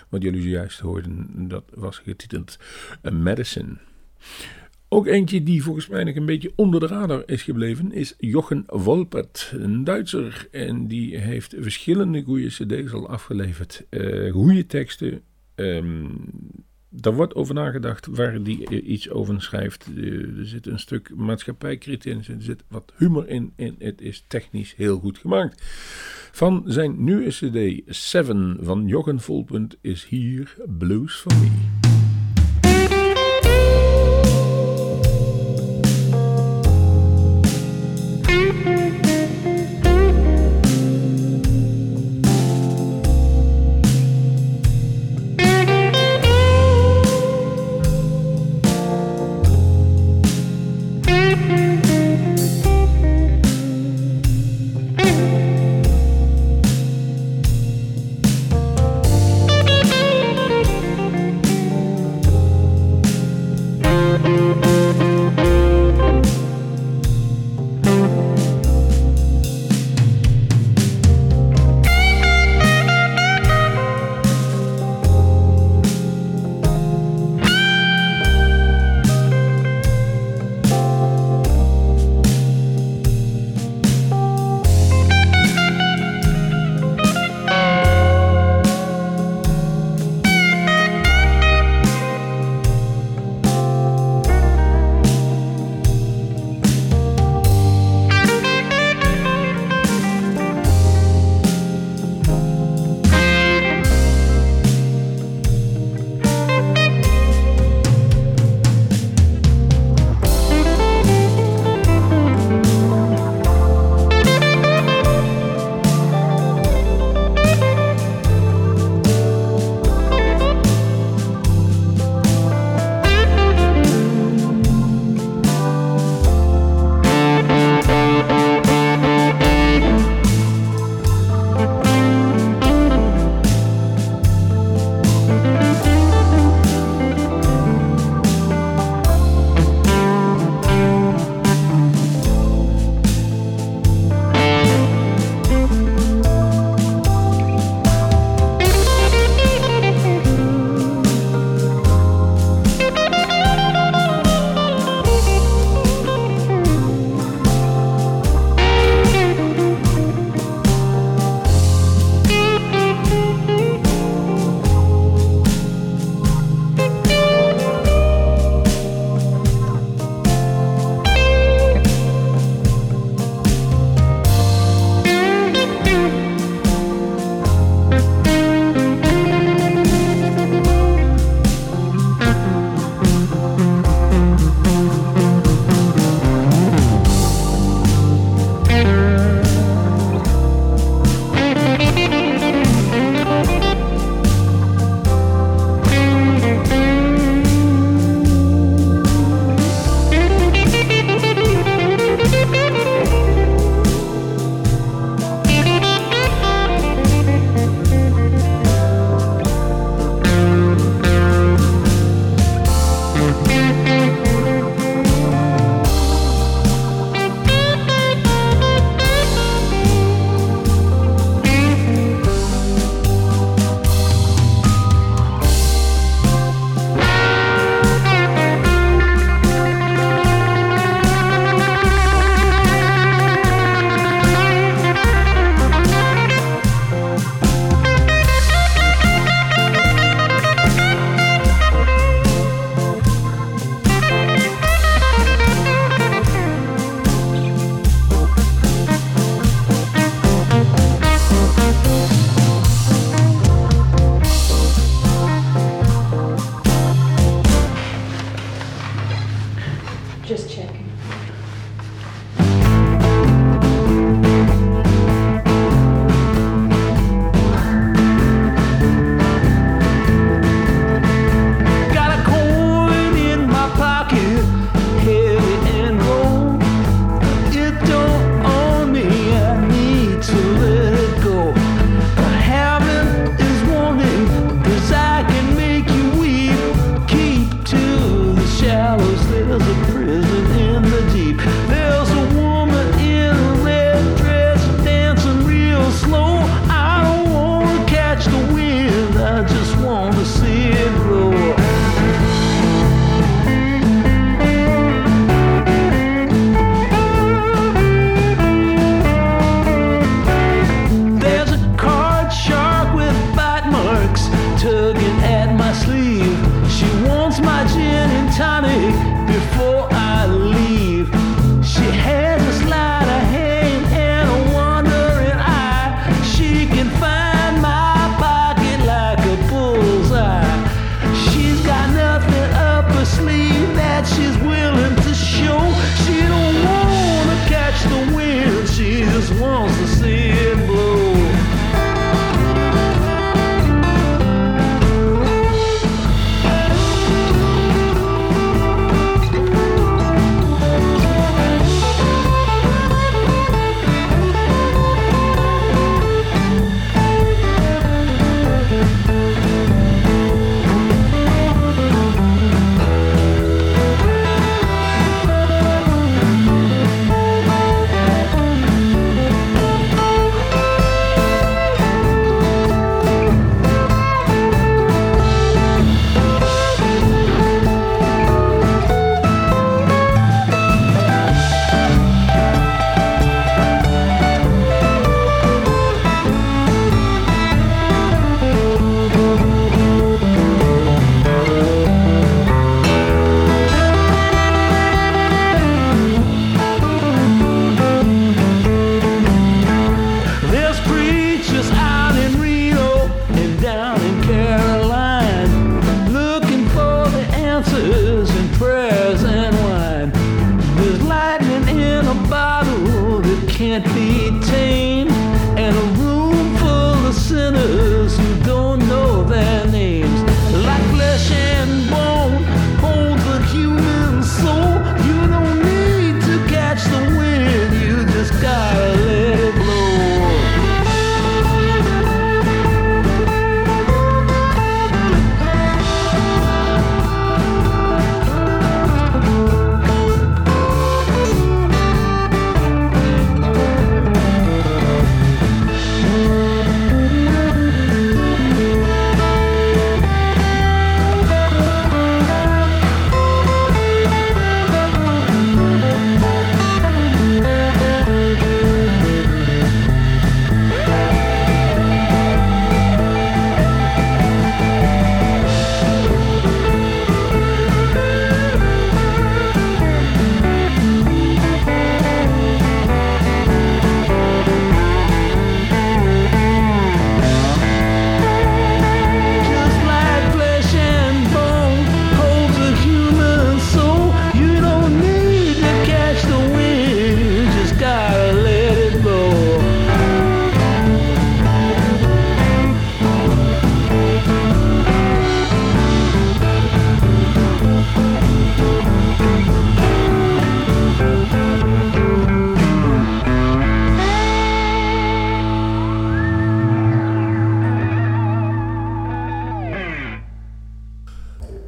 wat 0.10 0.22
jullie 0.22 0.42
zojuist 0.42 0.80
hoorden, 0.80 1.28
dat 1.48 1.64
was 1.74 1.98
getiteld 1.98 2.58
Medicine. 3.12 3.78
Ook 4.92 5.08
eentje 5.08 5.44
die 5.44 5.64
volgens 5.64 5.88
mij 5.88 6.04
nog 6.04 6.16
een 6.16 6.26
beetje 6.26 6.52
onder 6.56 6.80
de 6.80 6.88
radar 6.88 7.24
is 7.26 7.44
gebleven, 7.44 7.92
is 7.92 8.14
Jochen 8.18 8.64
Wolpert, 8.68 9.52
een 9.56 9.84
Duitser. 9.84 10.48
En 10.52 10.88
die 10.88 11.18
heeft 11.18 11.56
verschillende 11.60 12.24
goede 12.24 12.48
cd's 12.48 12.94
al 12.94 13.10
afgeleverd. 13.10 13.86
Uh, 13.90 14.32
goede 14.32 14.66
teksten, 14.66 15.22
um, 15.56 16.30
daar 16.90 17.14
wordt 17.14 17.36
over 17.36 17.54
nagedacht 17.54 18.06
waar 18.06 18.44
die 18.44 18.82
iets 18.82 19.10
over 19.10 19.42
schrijft. 19.42 19.86
Er 19.98 20.46
zit 20.46 20.68
een 20.68 20.80
stuk 20.80 21.16
maatschappijkritiek 21.16 22.12
in, 22.12 22.36
er 22.36 22.42
zit 22.42 22.64
wat 22.68 22.94
humor 22.98 23.28
in 23.28 23.54
en 23.56 23.76
het 23.78 24.02
is 24.02 24.24
technisch 24.28 24.74
heel 24.76 25.00
goed 25.00 25.18
gemaakt. 25.18 25.64
Van 26.32 26.64
zijn 26.66 27.04
nieuwe 27.04 27.30
CD 27.30 27.82
7 27.96 28.58
van 28.62 28.88
Jochen 28.88 29.20
Volpunt 29.20 29.76
is 29.82 30.06
hier 30.06 30.56
Blues 30.78 31.14
for 31.14 31.34
Me. 31.34 31.89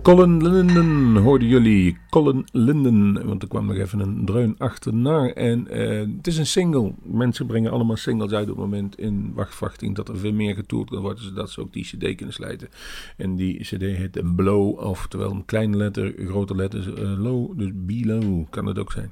Colin 0.02 0.48
Linden 0.48 1.16
hoorden 1.16 1.48
jullie. 1.48 1.98
Colin 2.10 2.48
Linden, 2.52 3.26
want 3.26 3.42
er 3.42 3.48
kwam 3.48 3.66
nog 3.66 3.76
even 3.76 4.00
een 4.00 4.26
dreun 4.26 4.56
achterna. 4.58 5.34
En 5.34 5.68
eh, 5.68 6.00
het 6.18 6.28
is 6.28 6.38
een 6.38 6.46
single. 6.46 6.94
Mensen 7.04 7.46
brengen 7.46 7.72
allemaal 7.72 7.96
singles 7.96 8.32
uit 8.32 8.50
op 8.50 8.56
het 8.56 8.66
moment 8.66 9.00
in 9.00 9.32
wachtwachting 9.34 9.96
dat 9.96 10.10
er 10.10 10.18
veel 10.18 10.34
meer 10.34 10.56
getoerd 10.56 10.90
kan 10.90 11.02
worden, 11.02 11.24
zodat 11.24 11.50
ze 11.50 11.62
ook 11.62 11.74
die 11.74 11.84
cd 11.84 12.16
kunnen 12.16 12.34
slijten. 12.34 12.70
En 13.18 13.36
die 13.36 13.60
cd 13.60 13.82
heet 13.82 14.36
Blow, 14.36 14.80
oftewel 14.80 15.32
een 15.32 15.46
kleine 15.46 15.78
letter, 15.78 16.14
grote 16.18 16.56
letters, 16.56 16.94
eh, 16.94 17.22
low, 17.22 17.58
dus 17.58 17.72
below 17.74 18.46
kan 18.50 18.66
het 18.66 18.80
ook 18.80 18.92
zijn. 18.92 19.12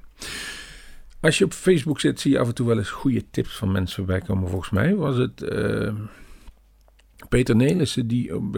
Als 1.20 1.38
je 1.38 1.46
op 1.46 1.54
Facebook 1.54 2.00
zit, 2.00 2.20
zie 2.20 2.32
je 2.32 2.40
af 2.40 2.48
en 2.48 2.56
toe 2.56 2.68
wel 2.68 2.78
eens 2.78 2.90
goede 2.90 3.24
tips 3.32 3.58
van 3.58 3.72
mensen 3.72 3.96
voorbij 3.96 4.22
komen. 4.22 4.50
Volgens 4.50 4.72
mij 4.72 4.96
was 4.96 5.18
het 5.18 5.42
eh, 5.42 5.94
Peter 7.30 7.56
Nelissen 7.56 8.08
die 8.08 8.36
op, 8.36 8.58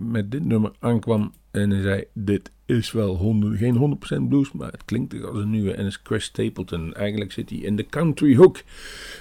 met 0.00 0.30
dit 0.30 0.44
nummer 0.44 0.72
aankwam 0.78 1.32
en 1.50 1.70
hij 1.70 1.82
zei: 1.82 2.04
Dit 2.12 2.50
is 2.66 2.92
wel 2.92 3.16
100, 3.16 3.58
geen 3.58 3.98
100% 4.24 4.28
blues, 4.28 4.52
maar 4.52 4.70
het 4.70 4.84
klinkt 4.84 5.10
toch 5.10 5.24
als 5.24 5.38
een 5.38 5.50
nieuwe. 5.50 5.72
En 5.72 5.86
is 5.86 6.00
Chris 6.02 6.24
Stapleton. 6.24 6.94
Eigenlijk 6.94 7.32
zit 7.32 7.50
hij 7.50 7.58
in 7.58 7.76
de 7.76 7.86
country 7.86 8.36
hook, 8.36 8.62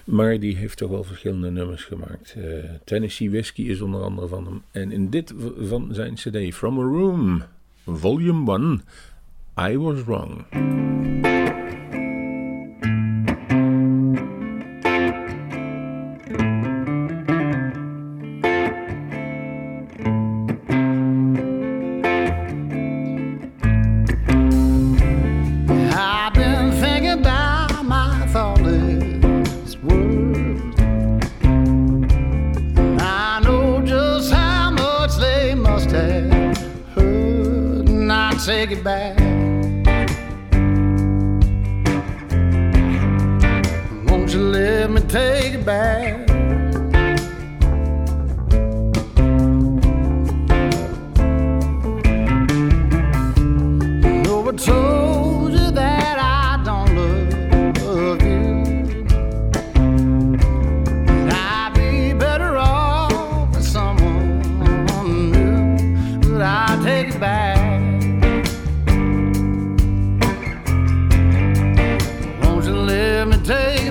maar 0.06 0.40
die 0.40 0.56
heeft 0.56 0.78
toch 0.78 0.90
wel 0.90 1.04
verschillende 1.04 1.52
nummers 1.52 1.84
gemaakt. 1.84 2.36
Eh, 2.38 2.44
Tennessee 2.84 3.30
Whiskey 3.30 3.66
is 3.66 3.82
onder 3.82 4.02
andere 4.02 4.28
van 4.28 4.46
hem. 4.46 4.62
En 4.72 4.92
in 4.92 5.10
dit 5.10 5.34
van 5.60 5.90
zijn 5.92 6.14
CD, 6.14 6.56
From 6.56 6.80
a 6.80 6.84
Room, 6.84 7.44
Volume 7.86 8.82
1, 9.56 9.72
I 9.72 9.78
Was 9.78 10.04
Wrong. 10.04 10.46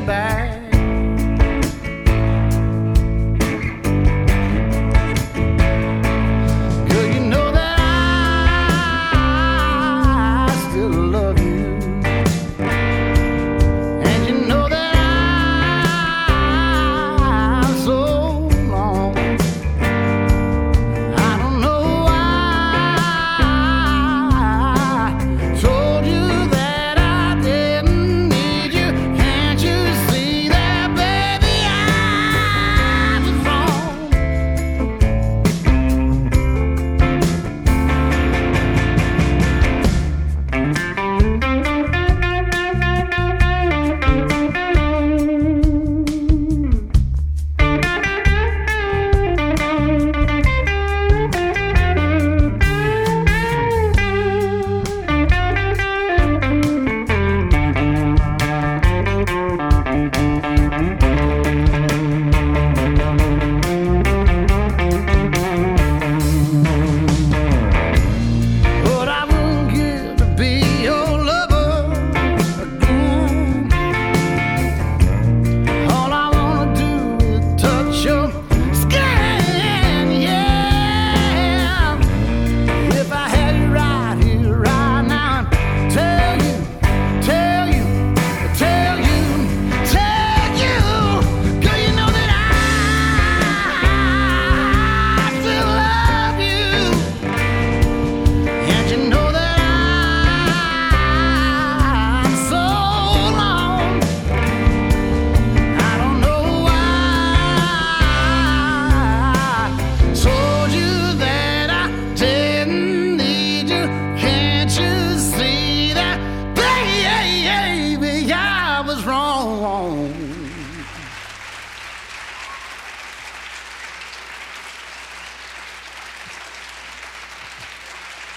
Back? 0.07 0.36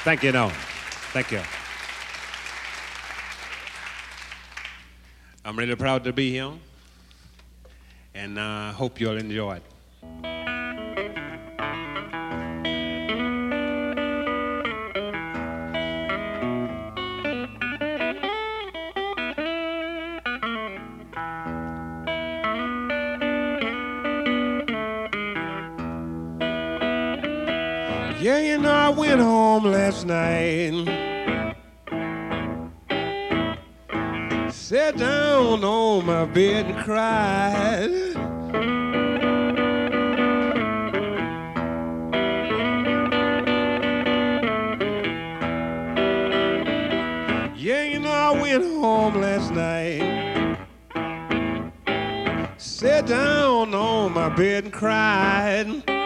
Thank 0.10 0.24
you, 0.24 0.32
no. 0.32 0.50
Thank 1.14 1.32
you. 1.32 1.40
I'm 5.46 5.56
really 5.56 5.76
proud 5.76 6.04
to 6.06 6.12
be 6.12 6.32
here, 6.32 6.50
and 8.16 8.40
I 8.40 8.70
uh, 8.70 8.74
hope 8.74 9.00
you'll 9.00 9.18
enjoy 9.18 9.58
it. 9.58 10.39
Know, 28.58 28.72
I 28.72 28.90
went 28.90 29.22
home 29.22 29.64
last 29.64 30.06
night. 30.06 30.74
Sat 34.52 34.98
down 34.98 35.64
on 35.64 36.06
my 36.06 36.26
bed 36.26 36.66
and 36.66 36.84
cried. 36.84 38.16
Went 48.42 48.64
home 48.64 49.22
last 49.22 49.52
night. 49.54 50.58
Sat 52.58 53.06
down 53.06 53.74
on 53.74 54.14
my 54.14 54.30
bed 54.30 54.64
and 54.66 54.74
cried. 54.74 55.99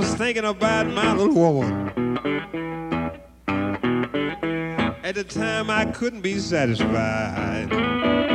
Was 0.00 0.14
thinking 0.14 0.46
about 0.46 0.86
my 0.86 1.12
little 1.12 1.34
woman. 1.34 2.16
At 5.04 5.14
the 5.14 5.24
time, 5.24 5.68
I 5.68 5.84
couldn't 5.92 6.22
be 6.22 6.38
satisfied. 6.38 8.29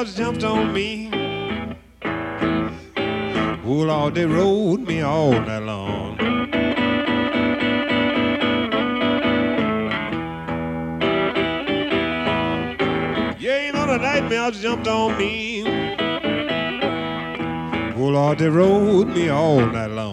Nightmares 0.00 0.16
jumped 0.16 0.44
on 0.44 0.72
me. 0.72 1.10
Oh 3.66 3.82
Lord, 3.84 4.14
they 4.14 4.24
rode 4.24 4.80
me 4.80 5.02
all 5.02 5.32
night 5.32 5.58
long. 5.58 6.16
Yeah, 13.38 13.66
you 13.66 13.72
know 13.72 13.86
the 13.86 13.98
nightmares 13.98 14.62
jumped 14.62 14.88
on 14.88 15.18
me. 15.18 15.64
Oh 17.94 18.08
Lord, 18.08 18.38
they 18.38 18.48
rode 18.48 19.08
me 19.08 19.28
all 19.28 19.60
night 19.66 19.90
long. 19.90 20.09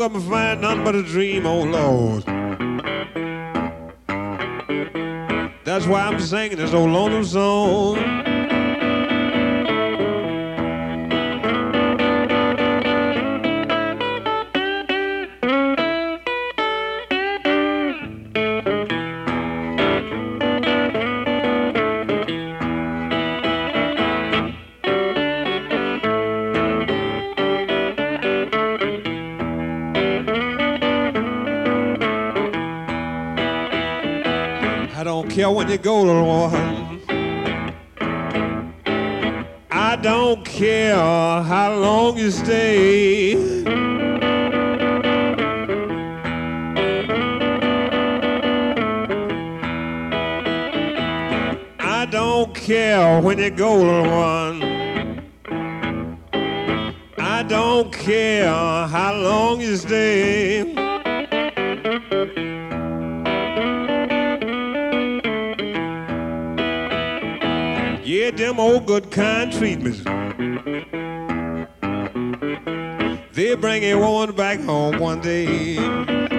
Woke 0.00 0.12
up 0.12 0.16
and 0.16 0.30
find 0.30 0.60
nothing 0.62 0.84
but 0.84 0.94
a 0.94 1.02
dream, 1.02 1.44
oh 1.44 1.62
Lord. 1.62 2.24
That's 5.64 5.86
why 5.86 6.00
I'm 6.00 6.18
singing 6.20 6.56
this 6.56 6.72
old 6.72 6.90
lonesome 6.90 7.24
song. 7.24 8.29
Go, 53.60 53.76
one. 53.76 54.62
I 57.18 57.42
don't 57.46 57.92
care 57.92 58.48
how 58.48 59.12
long 59.12 59.60
you 59.60 59.76
stay. 59.76 60.64
Yeah, 68.02 68.30
them 68.30 68.58
old 68.58 68.86
good 68.86 69.10
kind 69.10 69.52
treatments. 69.52 70.02
They 73.34 73.54
bring 73.56 73.82
a 73.82 73.94
woman 73.96 74.34
back 74.34 74.60
home 74.60 74.98
one 74.98 75.20
day. 75.20 76.29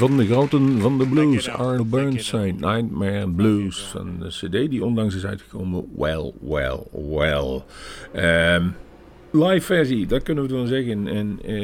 Van 0.00 0.16
de 0.16 0.26
groten 0.26 0.80
van 0.80 0.98
de 0.98 1.06
blues, 1.06 1.44
check 1.44 1.80
it 1.80 1.90
Burnside, 1.90 2.52
Nightmare 2.52 3.30
Blues. 3.30 3.80
Van 3.80 4.18
de 4.18 4.28
cd 4.28 4.70
die 4.70 4.84
onlangs 4.84 5.14
is 5.14 5.26
uitgekomen, 5.26 5.84
Well, 5.96 6.32
Well, 6.40 6.78
Well. 6.92 7.62
Ehm, 8.12 8.68
live 9.30 9.66
versie, 9.66 10.06
dat 10.06 10.22
kunnen 10.22 10.46
we 10.46 10.52
dan 10.52 10.66
zeggen. 10.66 11.06
En 11.06 11.38
eh, 11.44 11.60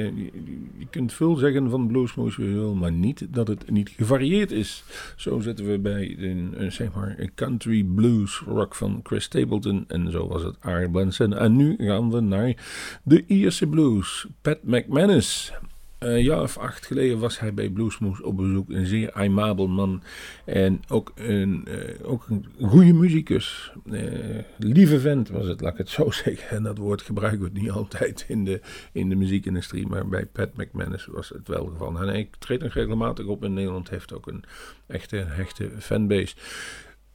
je, 0.79 0.87
kunt 0.91 1.13
veel 1.13 1.37
zeggen 1.37 1.71
van 1.71 2.09
wil, 2.37 2.75
maar 2.75 2.93
niet 2.93 3.27
dat 3.31 3.49
het 3.49 3.71
niet 3.71 3.89
gevarieerd 3.89 4.51
is. 4.51 4.85
Zo 5.17 5.41
zitten 5.41 5.71
we 5.71 5.79
bij 5.79 6.17
een, 6.19 6.55
een, 6.57 6.73
zeg 6.73 6.95
maar, 6.95 7.15
een 7.19 7.35
country 7.35 7.85
blues 7.85 8.43
rock 8.47 8.75
van 8.75 9.01
Chris 9.03 9.25
Stapleton. 9.25 9.85
En 9.89 10.11
zo 10.11 10.29
was 10.29 10.43
het 10.43 10.57
Art 10.61 10.93
Benson. 10.93 11.35
En 11.35 11.57
nu 11.57 11.75
gaan 11.79 12.11
we 12.11 12.21
naar 12.21 12.55
de 13.03 13.25
Ierse 13.27 13.67
blues. 13.67 14.27
Pat 14.43 14.59
McManus. 14.63 15.53
Een 15.99 16.23
jaar 16.23 16.43
of 16.43 16.59
acht 16.59 16.87
geleden 16.87 17.19
was 17.19 17.41
hij 17.41 17.55
bij 17.55 17.69
Bluesmoose 17.69 18.25
op 18.25 18.37
bezoek. 18.37 18.71
Een 18.71 18.87
zeer 18.87 19.13
aimabel 19.13 19.69
man. 19.69 20.03
En 20.45 20.83
ook 20.89 21.13
een, 21.15 21.67
eh, 21.67 22.11
ook 22.11 22.27
een 22.29 22.47
goede 22.61 22.93
muzikus. 22.93 23.73
Eh, 23.91 24.39
lieve 24.59 25.01
vent 25.01 25.29
was 25.29 25.47
het, 25.47 25.61
laat 25.61 25.73
ik 25.73 25.79
het 25.79 25.89
zo 25.89 26.11
zeggen. 26.25 26.49
En 26.49 26.63
dat 26.63 26.79
woord 26.79 27.03
gebruiken 27.03 27.53
we 27.53 27.61
niet 27.61 27.71
altijd 27.71 28.25
in 28.29 28.45
de, 28.45 28.61
in 28.93 29.09
de 29.09 29.15
muziekindustrie. 29.15 29.87
Maar 29.87 30.09
bij 30.09 30.27
Pat 30.27 30.57
McManus 30.57 31.07
was 31.07 31.29
het 31.29 31.49
wel 31.49 31.67
geval. 31.67 32.01
En 32.01 32.09
hij 32.09 32.31
treedt 32.39 32.63
nog 32.63 32.73
regelmatig 32.73 33.27
op 33.27 33.45
in 33.45 33.55
Nederland. 33.55 33.91
Heeft 33.91 34.13
ook 34.13 34.27
een 34.27 34.45
echte, 34.87 35.17
hechte 35.17 35.71
fanbase. 35.79 36.35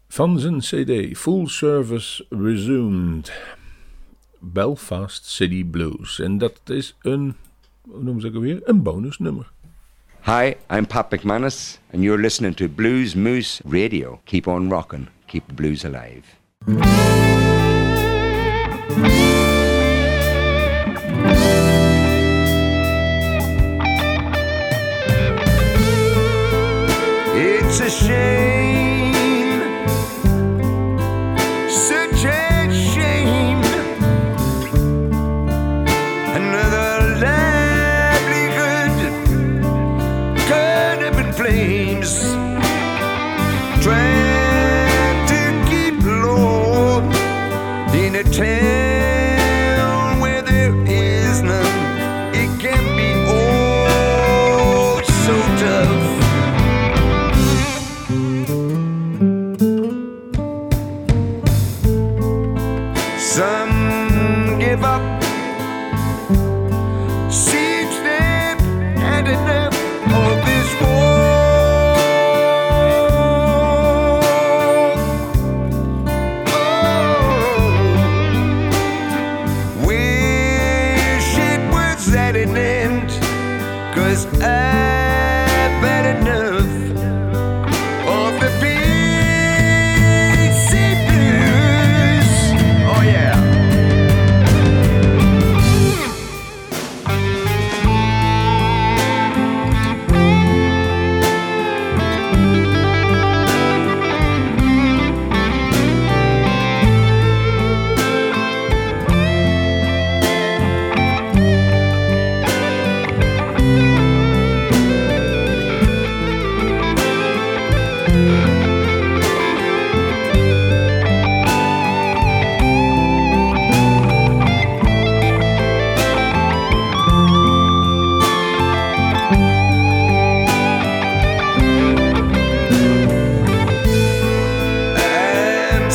Van 0.07 0.39
zijn 0.39 0.59
cd 0.59 1.17
Full 1.17 1.47
Service 1.47 2.25
Resumed. 2.29 3.31
Belfast 4.39 5.25
City 5.25 5.65
Blues. 5.65 6.19
En 6.19 6.37
dat 6.37 6.61
is 6.65 6.95
een, 7.01 7.35
hoe 7.91 8.03
noemen 8.03 8.21
ze 8.21 8.27
ook 8.27 8.43
weer? 8.43 8.61
Een 8.63 8.83
bonusnummer. 8.83 9.51
Hi, 10.23 10.53
I'm 10.69 10.87
Pat 10.87 11.11
McManus, 11.11 11.79
and 11.93 12.03
you're 12.03 12.21
listening 12.21 12.55
to 12.55 12.67
Blues 12.67 13.15
Moose 13.15 13.61
Radio. 13.69 14.19
Keep 14.23 14.47
on 14.47 14.69
rocking, 14.69 15.07
keep 15.25 15.47
the 15.47 15.53
blues 15.53 15.85
alive. 15.85 17.30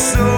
so 0.06 0.35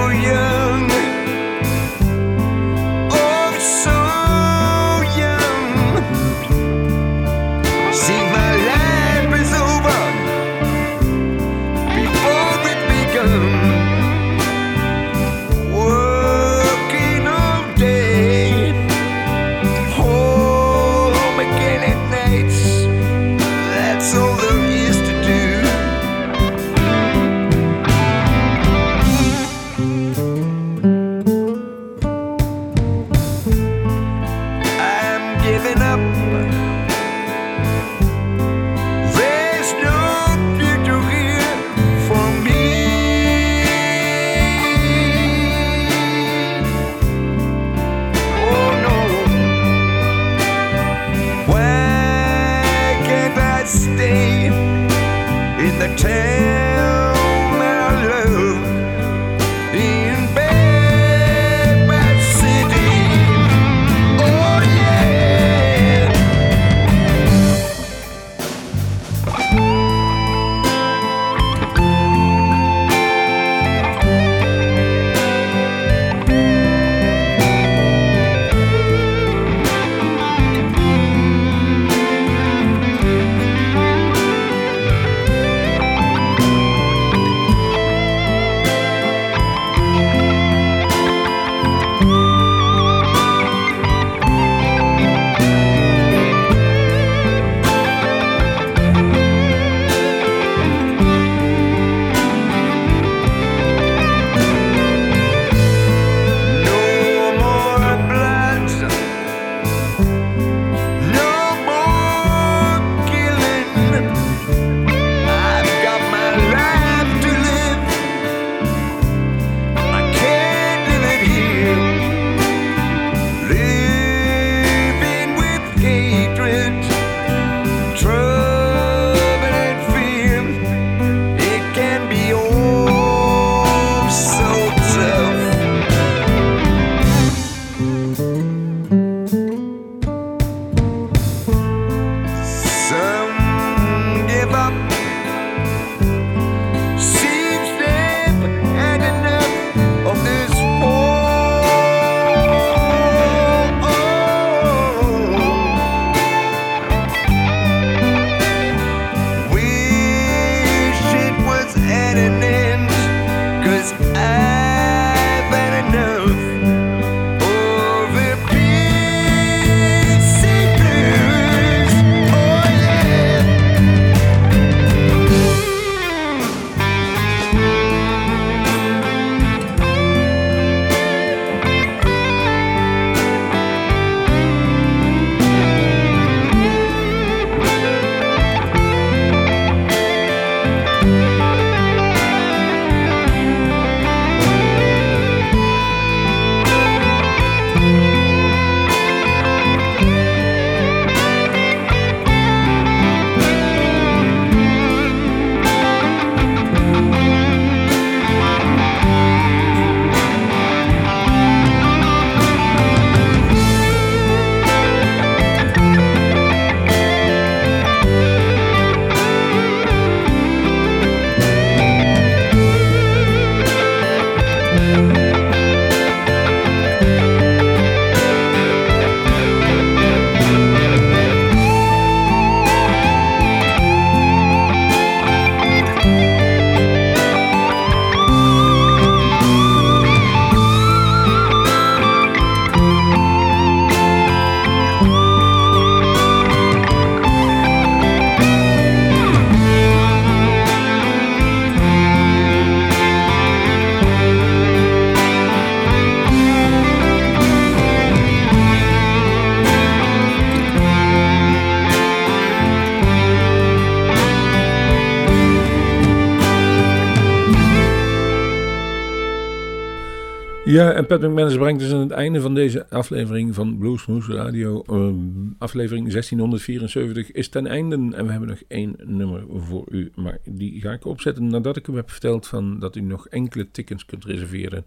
Ja, 270.79 270.93
en 270.93 271.07
Pat 271.07 271.21
McManus 271.21 271.57
brengt 271.57 271.81
dus 271.81 271.93
aan 271.93 272.01
het 272.01 272.11
einde 272.11 272.41
van 272.41 272.55
deze 272.55 272.91
aflevering 272.91 273.55
van 273.55 273.79
Bluesmoes 273.79 274.29
Radio. 274.29 274.83
ehm, 274.87 275.15
aflevering 275.59 276.11
1674 276.11 277.33
is 277.33 277.49
ten 277.49 277.67
einde. 277.67 277.97
En 277.97 278.25
we 278.25 278.31
hebben 278.31 278.49
nog 278.49 278.63
één 278.69 278.97
nummer 279.05 279.43
voor 279.49 279.85
u. 279.91 280.11
Maar 280.15 280.39
die 280.45 280.81
ga 280.81 280.93
ik 280.93 281.05
opzetten 281.05 281.47
nadat 281.47 281.77
ik 281.77 281.87
u 281.87 281.95
heb 281.95 282.11
verteld 282.11 282.47
van 282.47 282.79
dat 282.79 282.97
u 282.97 283.01
nog 283.01 283.29
enkele 283.29 283.71
tickets 283.71 284.05
kunt 284.05 284.25
reserveren. 284.25 284.85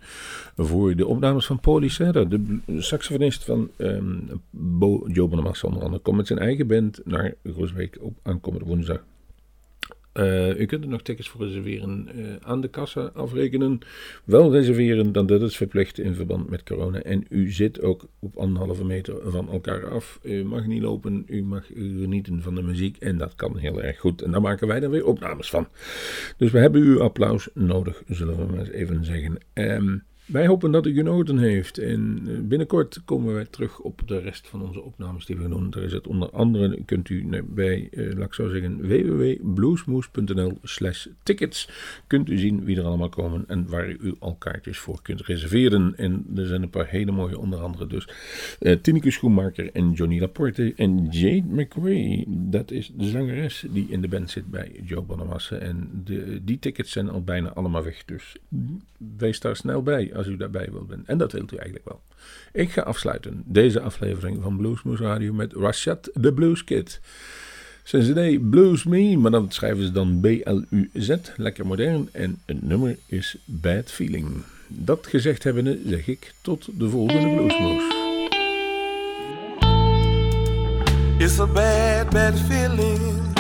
Voor 0.56 0.96
de 0.96 1.08
opnames 1.08 1.46
van 1.46 1.60
Paulie 1.60 1.90
Serra, 1.90 2.24
de 2.24 2.60
saxofonist 2.78 3.44
van 3.44 3.70
ehm, 3.78 4.16
Bo, 4.50 5.08
Joe 5.08 5.30
onder 5.62 5.84
andere. 5.84 6.00
Komt 6.02 6.18
met 6.18 6.28
zijn 6.28 6.40
eigen 6.40 6.68
band 6.68 7.02
naar 7.06 7.34
Groesbeek 7.44 7.98
op 8.02 8.18
aankomende 8.24 8.66
woensdag. 8.66 9.04
Eh, 10.12 10.60
u 10.60 10.66
kunt 10.66 10.84
er 10.84 10.90
nog 10.90 11.02
tickets 11.02 11.30
voor 11.30 11.46
reserveren 11.46 12.08
eh, 12.08 12.36
aan 12.42 12.62
de 12.62 12.68
kassa 12.68 13.12
afrekenen. 13.14 13.80
Wel 14.24 14.52
reserveren, 14.52 15.12
dan 15.12 15.26
dat 15.26 15.42
is 15.42 15.58
verplicht 15.58 16.00
in 16.00 16.16
verband 16.16 16.50
met 16.50 16.64
corona. 16.64 17.02
En 17.02 17.26
u 17.30 17.52
zit 17.52 17.82
ook 17.82 18.06
op 18.20 18.38
anderhalve 18.38 18.86
meter 18.86 19.32
van 19.32 19.50
elkaar 19.50 19.88
af. 19.88 20.20
U 20.24 20.44
mag 20.44 20.66
niet 20.66 20.82
lopen, 20.82 21.26
u 21.28 21.44
mag 21.44 21.66
genieten 21.76 22.42
van 22.42 22.56
de 22.56 22.62
muziek. 22.62 22.98
En 22.98 23.18
dat 23.18 23.36
kan 23.36 23.58
heel 23.58 23.82
erg 23.82 24.00
goed. 24.00 24.22
En 24.22 24.32
daar 24.32 24.42
maken 24.42 24.68
wij 24.68 24.80
dan 24.80 24.92
weer 24.92 25.06
opnames 25.06 25.50
van. 25.50 25.68
Dus 26.38 26.52
we 26.52 26.60
hebben 26.60 26.82
uw 26.82 27.02
applaus 27.02 27.50
nodig, 27.54 28.04
zullen 28.08 28.38
we 28.38 28.46
maar 28.46 28.60
eens 28.60 28.70
even 28.70 29.06
zeggen. 29.06 29.38
Ehm, 29.54 29.98
wij 30.26 30.48
hopen 30.48 30.72
dat 30.72 30.86
u 30.86 30.94
genoten 30.94 31.38
heeft. 31.38 31.78
En 31.78 32.22
eh, 32.28 32.34
binnenkort 32.42 33.02
komen 33.06 33.34
wij 33.34 33.46
terug 33.46 33.80
op 33.80 34.02
de 34.06 34.20
rest 34.20 34.48
van 34.48 34.62
onze 34.62 34.82
opnames 34.82 35.26
die 35.26 35.38
we 35.38 35.50
doen. 35.50 35.74
Er 35.74 35.84
is 35.84 35.94
het 35.94 36.08
onder 36.08 36.30
andere, 36.30 36.84
kunt 36.86 37.10
u 37.10 37.44
bij, 37.44 37.88
eh, 37.92 38.14
laat 38.14 38.28
ik 38.28 38.34
zo 38.34 38.48
zeggen, 38.48 38.88
www.bluesmoes.nl 38.88 40.58
slash 40.64 41.08
tickets. 41.24 41.70
Kunt 42.08 42.30
u 42.30 42.38
zien 42.38 42.64
wie 42.64 42.78
er 42.78 42.84
allemaal 42.84 43.10
komen 43.10 43.44
en 43.48 43.68
waar 43.68 43.90
u 43.90 44.16
al 44.20 44.36
kaartjes 44.36 44.78
voor 44.78 45.02
kunt 45.02 45.22
reserveren. 45.22 45.94
En 45.98 46.26
er 46.36 46.46
zijn 46.46 46.62
een 46.62 46.70
paar 46.70 46.88
hele 46.88 47.12
mooie, 47.12 47.40
onder 47.40 47.60
andere 47.60 47.88
dus 47.88 48.08
eh 48.60 48.78
Tineke 48.82 49.12
Schoenmaker 49.12 49.70
en 49.74 49.92
Johnny 49.92 50.20
Laporte 50.20 50.74
en 50.76 51.08
Jade 51.10 51.44
McRae. 51.50 52.24
Dat 52.28 52.72
is 52.72 52.92
de 52.96 53.10
zangeres 53.10 53.66
die 53.70 53.86
in 53.90 54.02
de 54.02 54.08
band 54.08 54.30
zit 54.30 54.52
bij 54.52 54.72
Joe 54.84 55.02
Bonamassa. 55.02 55.56
En 55.56 55.90
de, 56.04 56.42
die 56.44 56.60
tickets 56.60 56.92
zijn 56.92 57.10
al 57.10 57.24
bijna 57.24 57.50
allemaal 57.50 57.84
weg. 57.84 58.06
Dus 58.06 58.36
wees 59.18 59.40
daar 59.40 59.56
snel 59.56 59.84
bij 59.84 60.11
als 60.16 60.28
u 60.28 60.38
daarbij 60.38 60.68
wilt 60.72 60.90
zijn. 60.90 61.04
En 61.06 61.18
dat 61.18 61.32
wilt 61.32 61.54
u 61.54 61.56
eigenlijk 61.56 61.88
wel. 61.88 62.02
Ik 62.54 62.72
ga 62.72 62.82
afsluiten 62.82 63.44
deze 63.46 63.82
aflevering 63.82 64.42
van 64.42 64.58
Bluesmoes 64.58 65.00
Radio 65.00 65.34
met 65.34 65.54
Rashad 65.54 66.10
the 66.22 66.34
Blues 66.34 66.64
Kid. 66.64 67.00
Cd 67.84 68.50
Blues 68.50 68.84
Me, 68.84 69.18
maar 69.18 69.32
dan 69.32 69.52
schrijven 69.52 69.84
ze 69.84 69.92
dan 69.92 70.20
B-L-U-Z, 70.22 71.16
lekker 71.36 71.66
modern. 71.66 72.10
En 72.12 72.42
het 72.46 72.62
nummer 72.62 72.98
is 73.06 73.38
Bad 73.46 73.92
Feeling. 73.92 74.28
Dat 74.68 75.08
gezegd 75.08 75.44
hebbende 75.44 75.80
zeg 75.86 76.08
ik 76.08 76.34
tot 76.42 76.70
de 76.78 76.90
volgende 76.90 77.36
Bluesmoes. 77.36 78.00
It's 81.18 81.40
a 81.40 81.46
bad, 81.46 82.10
bad 82.10 82.40
feeling. 82.40 83.31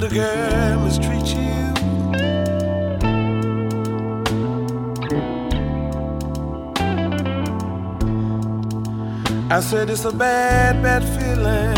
Little 0.00 0.18
girl 0.18 0.80
mistreat 0.80 1.34
you. 1.34 1.74
I 9.50 9.60
said 9.60 9.90
it's 9.90 10.06
a 10.06 10.12
bad, 10.12 10.82
bad 10.82 11.02
feeling. 11.04 11.76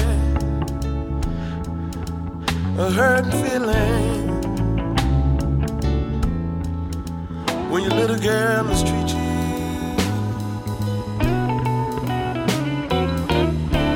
A 2.79 2.91
hurt 2.93 3.27
feeling. 3.43 4.29
When 7.71 7.83
your 7.83 7.93
little 7.93 8.19
girl 8.19 8.65
mistreat 8.65 9.09
you. 9.09 9.19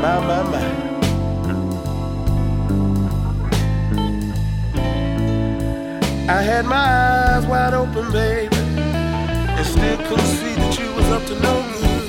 My, 0.02 0.18
my, 0.20 0.42
my. 0.50 0.85
I 6.28 6.42
had 6.42 6.66
my 6.66 6.76
eyes 6.76 7.46
wide 7.46 7.72
open, 7.72 8.10
baby, 8.10 8.56
and 8.56 9.64
still 9.64 9.96
couldn't 10.08 10.26
see 10.26 10.56
that 10.56 10.76
you 10.76 10.92
was 10.94 11.08
up 11.12 11.24
to 11.26 11.38
no 11.38 11.62
good. 11.78 12.02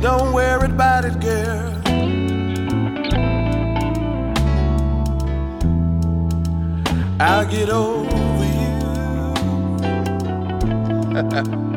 Don't 0.00 0.32
worry 0.32 0.64
about 0.64 1.04
it, 1.04 1.20
girl. 1.20 1.76
I'll 7.20 7.44
get 7.46 7.68
over 7.68 8.08
you. 11.52 11.66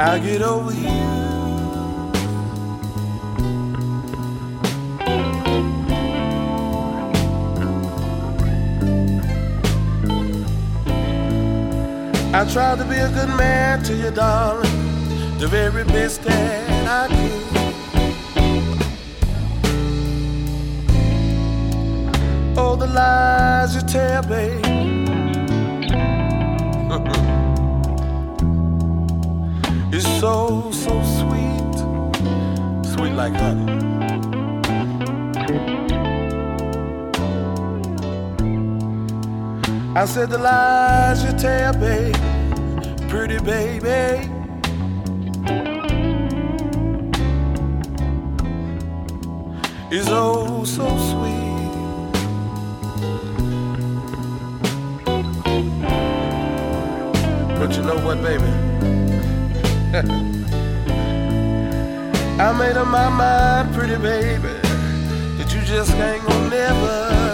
I'll 0.00 0.20
get 0.20 0.42
over 0.42 0.72
you. 0.72 0.86
I 12.32 12.44
tried 12.52 12.78
to 12.78 12.84
be 12.84 12.94
a 12.94 13.08
good 13.08 13.28
man 13.36 13.82
to 13.82 13.94
you, 13.96 14.12
darling, 14.12 14.70
the 15.40 15.48
very 15.48 15.82
best 15.82 16.22
that 16.22 16.86
I 16.86 17.08
could. 17.08 17.48
Oh, 22.56 22.76
the 22.76 22.86
lies 22.86 23.74
you 23.74 23.80
tell, 23.80 24.22
babe. 24.22 25.07
So, 30.20 30.68
so 30.72 31.00
sweet, 31.18 31.74
sweet 32.92 33.12
like 33.12 33.34
honey. 33.34 33.72
I 39.94 40.04
said 40.06 40.30
the 40.30 40.38
lies 40.38 41.22
you 41.22 41.32
tell, 41.38 41.72
babe, 41.74 42.16
pretty 43.08 43.38
baby. 43.38 44.28
Is 49.90 50.08
oh 50.08 50.64
so 50.64 50.88
sweet. 51.10 51.38
But 57.58 57.76
you 57.76 57.82
know 57.82 57.98
what, 58.04 58.20
baby? 58.22 58.57
I 62.38 62.52
made 62.58 62.76
up 62.76 62.88
my 62.88 63.08
mind, 63.08 63.74
pretty 63.74 63.96
baby, 63.96 64.42
that 65.38 65.50
you 65.54 65.62
just 65.62 65.92
ain't 65.92 66.22
gonna 66.26 66.50
never. 66.50 67.27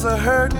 feels 0.00 0.12
are 0.14 0.16
hurt 0.16 0.59